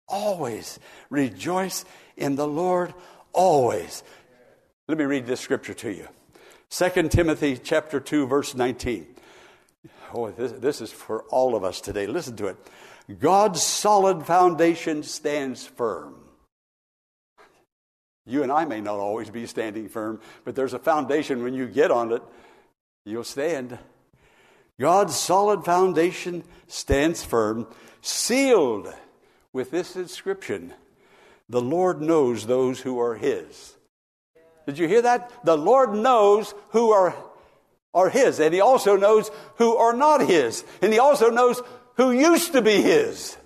Always. 0.08 0.80
Rejoice 1.10 1.86
in 2.16 2.36
the 2.36 2.48
Lord 2.48 2.94
always. 3.32 4.04
Let 4.88 4.98
me 4.98 5.06
read 5.06 5.28
this 5.28 5.40
scripture 5.40 5.76
to 5.76 5.92
you. 5.92 6.08
2 6.70 7.10
Timothy 7.10 7.58
chapter 7.58 8.00
2 8.00 8.28
verse 8.28 8.56
19. 8.56 9.08
Oh, 10.13 10.32
this, 10.32 10.52
this 10.54 10.82
is 10.82 10.92
for 10.92 11.24
all 11.24 11.56
of 11.56 11.63
us 11.63 11.80
today. 11.80 12.08
Listen 12.08 12.36
to 12.38 12.48
it. 12.48 12.58
God's 13.20 13.62
solid 13.62 14.26
foundation 14.26 15.04
stands 15.04 15.65
firm. 15.65 16.15
You 18.26 18.43
and 18.43 18.52
I 18.52 18.65
may 18.65 18.82
not 18.82 19.00
always 19.00 19.30
be 19.30 19.46
standing 19.46 19.88
firm, 19.88 20.20
but 20.43 20.56
there's 20.56 20.74
a 20.74 20.80
foundation 20.80 21.43
when 21.43 21.54
you 21.54 21.65
get 21.65 21.91
on 21.91 22.12
it, 22.12 22.22
you'll 23.06 23.24
stand. 23.24 23.80
God's 24.80 25.15
solid 25.15 25.63
foundation 25.63 26.43
stands 26.67 27.24
firm, 27.24 27.67
sealed 28.02 28.93
with 29.54 29.72
this 29.72 29.96
inscription 29.96 30.74
The 31.50 31.62
Lord 31.62 32.02
knows 32.02 32.46
those 32.46 32.82
who 32.82 33.00
are 33.00 33.15
His. 33.15 33.76
Did 34.65 34.78
you 34.78 34.88
hear 34.89 35.02
that? 35.04 35.32
The 35.46 35.58
Lord 35.58 35.93
knows 35.93 36.54
who 36.72 36.91
are, 36.91 37.15
are 37.93 38.10
His, 38.10 38.41
and 38.41 38.54
He 38.54 38.60
also 38.60 38.98
knows 38.98 39.32
who 39.56 39.78
are 39.78 39.93
not 39.93 40.28
His, 40.28 40.65
and 40.82 40.91
He 40.91 41.00
also 41.00 41.30
knows 41.30 41.62
who 41.98 42.12
used 42.12 42.54
to 42.54 42.62
be 42.62 42.82
His. 42.82 43.38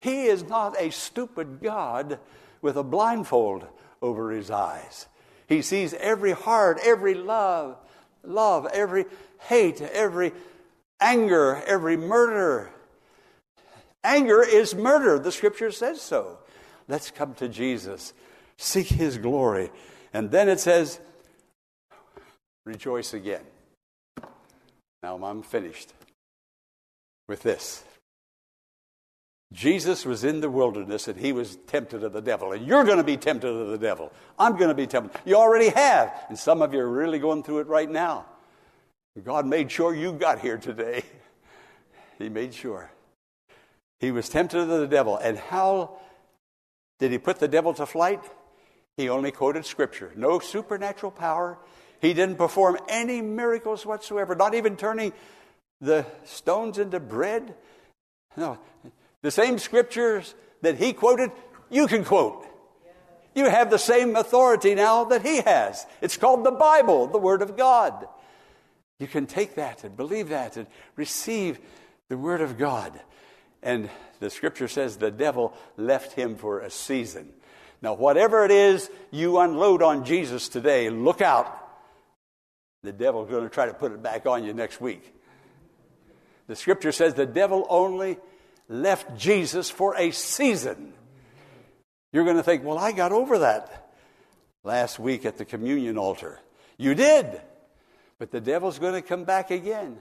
He 0.00 0.26
is 0.26 0.44
not 0.44 0.80
a 0.80 0.90
stupid 0.90 1.60
God 1.62 2.18
with 2.60 2.76
a 2.76 2.82
blindfold 2.82 3.66
over 4.00 4.30
His 4.30 4.50
eyes. 4.50 5.06
He 5.48 5.62
sees 5.62 5.94
every 5.94 6.32
heart, 6.32 6.78
every 6.84 7.14
love, 7.14 7.76
love, 8.22 8.66
every 8.72 9.06
hate, 9.40 9.80
every 9.80 10.32
anger, 11.00 11.62
every 11.66 11.96
murder. 11.96 12.70
Anger 14.04 14.42
is 14.42 14.74
murder. 14.74 15.18
The 15.18 15.32
scripture 15.32 15.70
says 15.70 16.00
so. 16.00 16.38
Let's 16.88 17.10
come 17.10 17.34
to 17.34 17.48
Jesus 17.48 18.12
seek 18.62 18.86
his 18.86 19.18
glory. 19.18 19.70
And 20.12 20.30
then 20.30 20.48
it 20.48 20.60
says, 20.60 21.00
rejoice 22.64 23.14
again. 23.14 23.42
Now 25.02 25.16
I'm 25.24 25.42
finished 25.42 25.92
with 27.32 27.42
this. 27.42 27.82
Jesus 29.54 30.04
was 30.04 30.22
in 30.22 30.42
the 30.42 30.50
wilderness 30.50 31.08
and 31.08 31.18
he 31.18 31.32
was 31.32 31.56
tempted 31.66 32.04
of 32.04 32.12
the 32.12 32.20
devil. 32.20 32.52
And 32.52 32.66
you're 32.66 32.84
going 32.84 32.98
to 32.98 33.04
be 33.04 33.16
tempted 33.16 33.48
of 33.48 33.68
the 33.68 33.78
devil. 33.78 34.12
I'm 34.38 34.58
going 34.58 34.68
to 34.68 34.74
be 34.74 34.86
tempted. 34.86 35.18
You 35.24 35.36
already 35.36 35.70
have. 35.70 36.12
And 36.28 36.38
some 36.38 36.60
of 36.60 36.74
you 36.74 36.80
are 36.80 36.88
really 36.88 37.18
going 37.18 37.42
through 37.42 37.60
it 37.60 37.68
right 37.68 37.90
now. 37.90 38.26
God 39.24 39.46
made 39.46 39.72
sure 39.72 39.94
you 39.94 40.12
got 40.12 40.40
here 40.40 40.58
today. 40.58 41.04
He 42.18 42.28
made 42.28 42.54
sure. 42.54 42.92
He 43.98 44.12
was 44.12 44.28
tempted 44.28 44.60
of 44.60 44.68
the 44.68 44.86
devil. 44.86 45.16
And 45.16 45.36
how 45.36 45.98
did 47.00 47.10
he 47.10 47.18
put 47.18 47.40
the 47.40 47.48
devil 47.48 47.72
to 47.74 47.86
flight? 47.86 48.20
He 48.96 49.08
only 49.08 49.32
quoted 49.32 49.64
scripture, 49.64 50.12
no 50.14 50.38
supernatural 50.38 51.10
power. 51.10 51.58
He 52.00 52.14
didn't 52.14 52.36
perform 52.36 52.76
any 52.88 53.22
miracles 53.22 53.84
whatsoever, 53.84 54.36
not 54.36 54.54
even 54.54 54.76
turning 54.76 55.12
the 55.82 56.06
stones 56.24 56.78
into 56.78 57.00
bread. 57.00 57.54
No, 58.36 58.58
the 59.20 59.30
same 59.30 59.58
scriptures 59.58 60.34
that 60.62 60.76
he 60.76 60.94
quoted, 60.94 61.32
you 61.68 61.86
can 61.86 62.04
quote. 62.04 62.46
You 63.34 63.46
have 63.46 63.70
the 63.70 63.78
same 63.78 64.14
authority 64.14 64.74
now 64.74 65.04
that 65.04 65.22
he 65.22 65.40
has. 65.40 65.84
It's 66.00 66.16
called 66.16 66.44
the 66.44 66.52
Bible, 66.52 67.08
the 67.08 67.18
Word 67.18 67.42
of 67.42 67.56
God. 67.56 68.06
You 69.00 69.06
can 69.08 69.26
take 69.26 69.56
that 69.56 69.84
and 69.84 69.96
believe 69.96 70.28
that 70.28 70.56
and 70.56 70.66
receive 70.96 71.58
the 72.08 72.16
Word 72.16 72.42
of 72.42 72.56
God. 72.58 72.98
And 73.62 73.90
the 74.20 74.30
scripture 74.30 74.68
says 74.68 74.96
the 74.96 75.10
devil 75.10 75.54
left 75.76 76.12
him 76.12 76.36
for 76.36 76.60
a 76.60 76.70
season. 76.70 77.30
Now, 77.80 77.94
whatever 77.94 78.44
it 78.44 78.52
is 78.52 78.88
you 79.10 79.38
unload 79.38 79.82
on 79.82 80.04
Jesus 80.04 80.48
today, 80.48 80.90
look 80.90 81.20
out. 81.20 81.58
The 82.84 82.92
devil's 82.92 83.30
going 83.30 83.44
to 83.44 83.50
try 83.50 83.66
to 83.66 83.74
put 83.74 83.92
it 83.92 84.02
back 84.02 84.26
on 84.26 84.44
you 84.44 84.52
next 84.52 84.80
week. 84.80 85.12
The 86.52 86.56
scripture 86.56 86.92
says 86.92 87.14
the 87.14 87.24
devil 87.24 87.66
only 87.70 88.18
left 88.68 89.16
Jesus 89.16 89.70
for 89.70 89.96
a 89.96 90.10
season. 90.10 90.92
You're 92.12 92.24
going 92.24 92.36
to 92.36 92.42
think, 92.42 92.62
well, 92.62 92.76
I 92.76 92.92
got 92.92 93.10
over 93.10 93.38
that 93.38 93.90
last 94.62 94.98
week 94.98 95.24
at 95.24 95.38
the 95.38 95.46
communion 95.46 95.96
altar. 95.96 96.38
You 96.76 96.94
did. 96.94 97.40
But 98.18 98.32
the 98.32 98.40
devil's 98.42 98.78
going 98.78 98.92
to 98.92 99.00
come 99.00 99.24
back 99.24 99.50
again. 99.50 99.96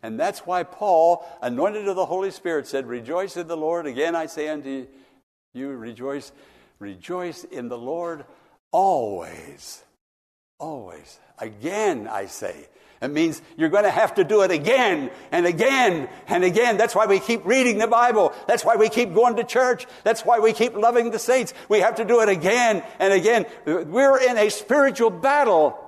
And 0.00 0.16
that's 0.16 0.46
why 0.46 0.62
Paul, 0.62 1.26
anointed 1.42 1.88
of 1.88 1.96
the 1.96 2.06
Holy 2.06 2.30
Spirit, 2.30 2.68
said, 2.68 2.86
Rejoice 2.86 3.36
in 3.36 3.48
the 3.48 3.56
Lord. 3.56 3.86
Again, 3.86 4.14
I 4.14 4.26
say 4.26 4.48
unto 4.48 4.86
you, 5.54 5.70
rejoice. 5.70 6.30
Rejoice 6.78 7.42
in 7.42 7.68
the 7.68 7.78
Lord 7.78 8.26
always. 8.70 9.82
Always. 10.60 11.18
Again, 11.40 12.06
I 12.06 12.26
say. 12.26 12.68
It 13.02 13.10
means 13.10 13.42
you're 13.56 13.68
going 13.68 13.84
to 13.84 13.90
have 13.90 14.14
to 14.14 14.24
do 14.24 14.42
it 14.42 14.50
again 14.50 15.10
and 15.30 15.46
again 15.46 16.08
and 16.28 16.44
again. 16.44 16.76
That's 16.78 16.94
why 16.94 17.06
we 17.06 17.20
keep 17.20 17.44
reading 17.44 17.78
the 17.78 17.86
Bible. 17.86 18.32
That's 18.48 18.64
why 18.64 18.76
we 18.76 18.88
keep 18.88 19.14
going 19.14 19.36
to 19.36 19.44
church. 19.44 19.86
That's 20.02 20.24
why 20.24 20.38
we 20.38 20.52
keep 20.52 20.74
loving 20.74 21.10
the 21.10 21.18
saints. 21.18 21.52
We 21.68 21.80
have 21.80 21.96
to 21.96 22.04
do 22.04 22.20
it 22.20 22.28
again 22.28 22.82
and 22.98 23.12
again. 23.12 23.46
We're 23.66 24.18
in 24.18 24.38
a 24.38 24.50
spiritual 24.50 25.10
battle. 25.10 25.78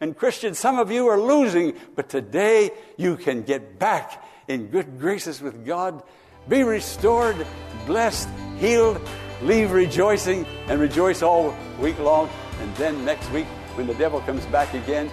And 0.00 0.16
Christians, 0.16 0.58
some 0.58 0.78
of 0.78 0.90
you 0.90 1.08
are 1.08 1.20
losing, 1.20 1.74
but 1.94 2.08
today 2.08 2.70
you 2.96 3.16
can 3.16 3.42
get 3.42 3.78
back 3.78 4.24
in 4.48 4.66
good 4.66 4.98
graces 4.98 5.40
with 5.40 5.64
God, 5.64 6.02
be 6.48 6.62
restored, 6.62 7.46
blessed, 7.86 8.28
healed, 8.58 9.00
leave 9.42 9.72
rejoicing 9.72 10.44
and 10.68 10.80
rejoice 10.80 11.22
all 11.22 11.54
week 11.80 11.98
long. 11.98 12.28
And 12.60 12.74
then 12.76 13.04
next 13.04 13.30
week, 13.30 13.46
when 13.74 13.86
the 13.86 13.94
devil 13.94 14.20
comes 14.22 14.44
back 14.46 14.74
again, 14.74 15.10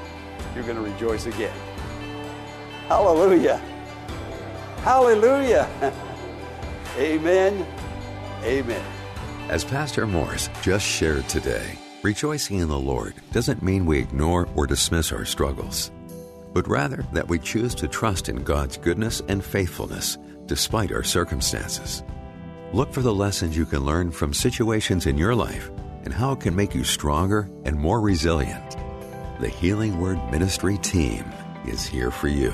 you're 0.55 0.63
going 0.63 0.75
to 0.77 0.81
rejoice 0.81 1.25
again. 1.25 1.55
Hallelujah. 2.87 3.57
Hallelujah. 4.81 5.69
Amen. 6.97 7.65
Amen. 8.43 8.85
As 9.49 9.63
Pastor 9.63 10.07
Morris 10.07 10.49
just 10.61 10.85
shared 10.85 11.27
today, 11.29 11.77
rejoicing 12.01 12.59
in 12.59 12.67
the 12.67 12.79
Lord 12.79 13.13
doesn't 13.31 13.63
mean 13.63 13.85
we 13.85 13.99
ignore 13.99 14.47
or 14.55 14.67
dismiss 14.67 15.11
our 15.11 15.25
struggles, 15.25 15.91
but 16.53 16.67
rather 16.67 17.05
that 17.13 17.27
we 17.27 17.39
choose 17.39 17.75
to 17.75 17.87
trust 17.87 18.29
in 18.29 18.43
God's 18.43 18.77
goodness 18.77 19.21
and 19.27 19.43
faithfulness 19.43 20.17
despite 20.45 20.91
our 20.91 21.03
circumstances. 21.03 22.03
Look 22.73 22.93
for 22.93 23.01
the 23.01 23.13
lessons 23.13 23.55
you 23.55 23.65
can 23.65 23.85
learn 23.85 24.11
from 24.11 24.33
situations 24.33 25.05
in 25.05 25.17
your 25.17 25.35
life 25.35 25.69
and 26.03 26.13
how 26.13 26.31
it 26.31 26.41
can 26.41 26.55
make 26.55 26.73
you 26.73 26.83
stronger 26.83 27.49
and 27.63 27.77
more 27.77 28.01
resilient. 28.01 28.75
The 29.39 29.49
Healing 29.49 29.99
Word 29.99 30.19
Ministry 30.31 30.79
team 30.79 31.31
is 31.65 31.85
here 31.85 32.09
for 32.09 32.27
you. 32.27 32.51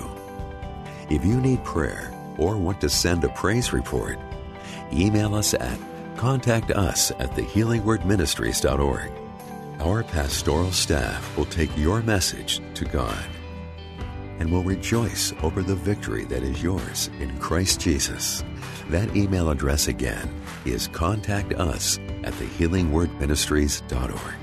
If 1.10 1.24
you 1.24 1.39
need 1.39 1.63
prayer 1.63 2.13
or 2.38 2.58
want 2.58 2.82
to 2.82 2.89
send 2.89 3.24
a 3.24 3.30
praise 3.30 3.72
report, 3.72 4.19
email 4.91 5.34
us 5.34 5.54
at 5.54 5.80
contact 6.17 6.72
us 6.72 7.12
at 7.12 7.32
thehealingwordministries.org. 7.32 9.12
Our 9.82 10.04
pastoral 10.04 10.72
staff 10.72 11.38
will 11.38 11.46
take 11.46 11.76
your 11.78 12.02
message 12.02 12.62
to 12.76 12.86
God 12.86 13.26
and 14.39 14.52
will 14.52 14.63
rejoice 14.63 15.34
over 15.41 15.62
the 15.62 15.76
victory 15.76 16.26
that 16.26 16.43
is 16.43 16.63
yours 16.63 17.10
in 17.19 17.38
Christ 17.39 17.80
Jesus. 17.80 18.43
That 18.89 19.15
email 19.15 19.50
address 19.50 19.88
again 19.88 20.30
is 20.65 20.88
contact 20.88 21.54
us 21.54 21.98
at 22.24 22.34
thehealingwordministries.org. 22.34 24.42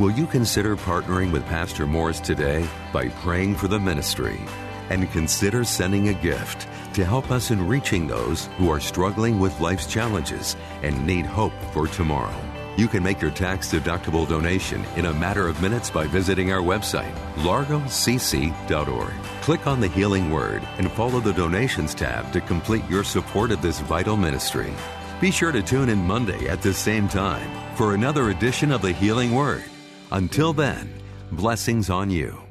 Will 0.00 0.10
you 0.10 0.26
consider 0.26 0.76
partnering 0.78 1.30
with 1.30 1.44
Pastor 1.44 1.86
Morris 1.86 2.20
today 2.20 2.66
by 2.90 3.10
praying 3.20 3.54
for 3.54 3.68
the 3.68 3.78
ministry? 3.78 4.40
And 4.88 5.12
consider 5.12 5.62
sending 5.62 6.08
a 6.08 6.14
gift 6.14 6.66
to 6.94 7.04
help 7.04 7.30
us 7.30 7.50
in 7.50 7.68
reaching 7.68 8.06
those 8.06 8.46
who 8.56 8.70
are 8.70 8.80
struggling 8.80 9.38
with 9.38 9.60
life's 9.60 9.86
challenges 9.86 10.56
and 10.82 11.06
need 11.06 11.26
hope 11.26 11.52
for 11.74 11.86
tomorrow. 11.86 12.34
You 12.78 12.88
can 12.88 13.02
make 13.02 13.20
your 13.20 13.30
tax 13.30 13.70
deductible 13.70 14.26
donation 14.26 14.86
in 14.96 15.04
a 15.04 15.12
matter 15.12 15.46
of 15.46 15.60
minutes 15.60 15.90
by 15.90 16.06
visiting 16.06 16.50
our 16.50 16.62
website, 16.62 17.14
largocc.org. 17.34 19.12
Click 19.42 19.66
on 19.66 19.80
the 19.80 19.88
Healing 19.88 20.30
Word 20.30 20.66
and 20.78 20.90
follow 20.92 21.20
the 21.20 21.34
Donations 21.34 21.94
tab 21.94 22.32
to 22.32 22.40
complete 22.40 22.88
your 22.88 23.04
support 23.04 23.50
of 23.50 23.60
this 23.60 23.80
vital 23.80 24.16
ministry. 24.16 24.72
Be 25.20 25.30
sure 25.30 25.52
to 25.52 25.62
tune 25.62 25.90
in 25.90 25.98
Monday 25.98 26.48
at 26.48 26.62
the 26.62 26.72
same 26.72 27.06
time 27.06 27.76
for 27.76 27.92
another 27.92 28.30
edition 28.30 28.72
of 28.72 28.80
the 28.80 28.92
Healing 28.92 29.34
Word. 29.34 29.64
Until 30.12 30.52
then, 30.52 31.00
Blessings 31.32 31.90
on 31.90 32.10
you. 32.10 32.49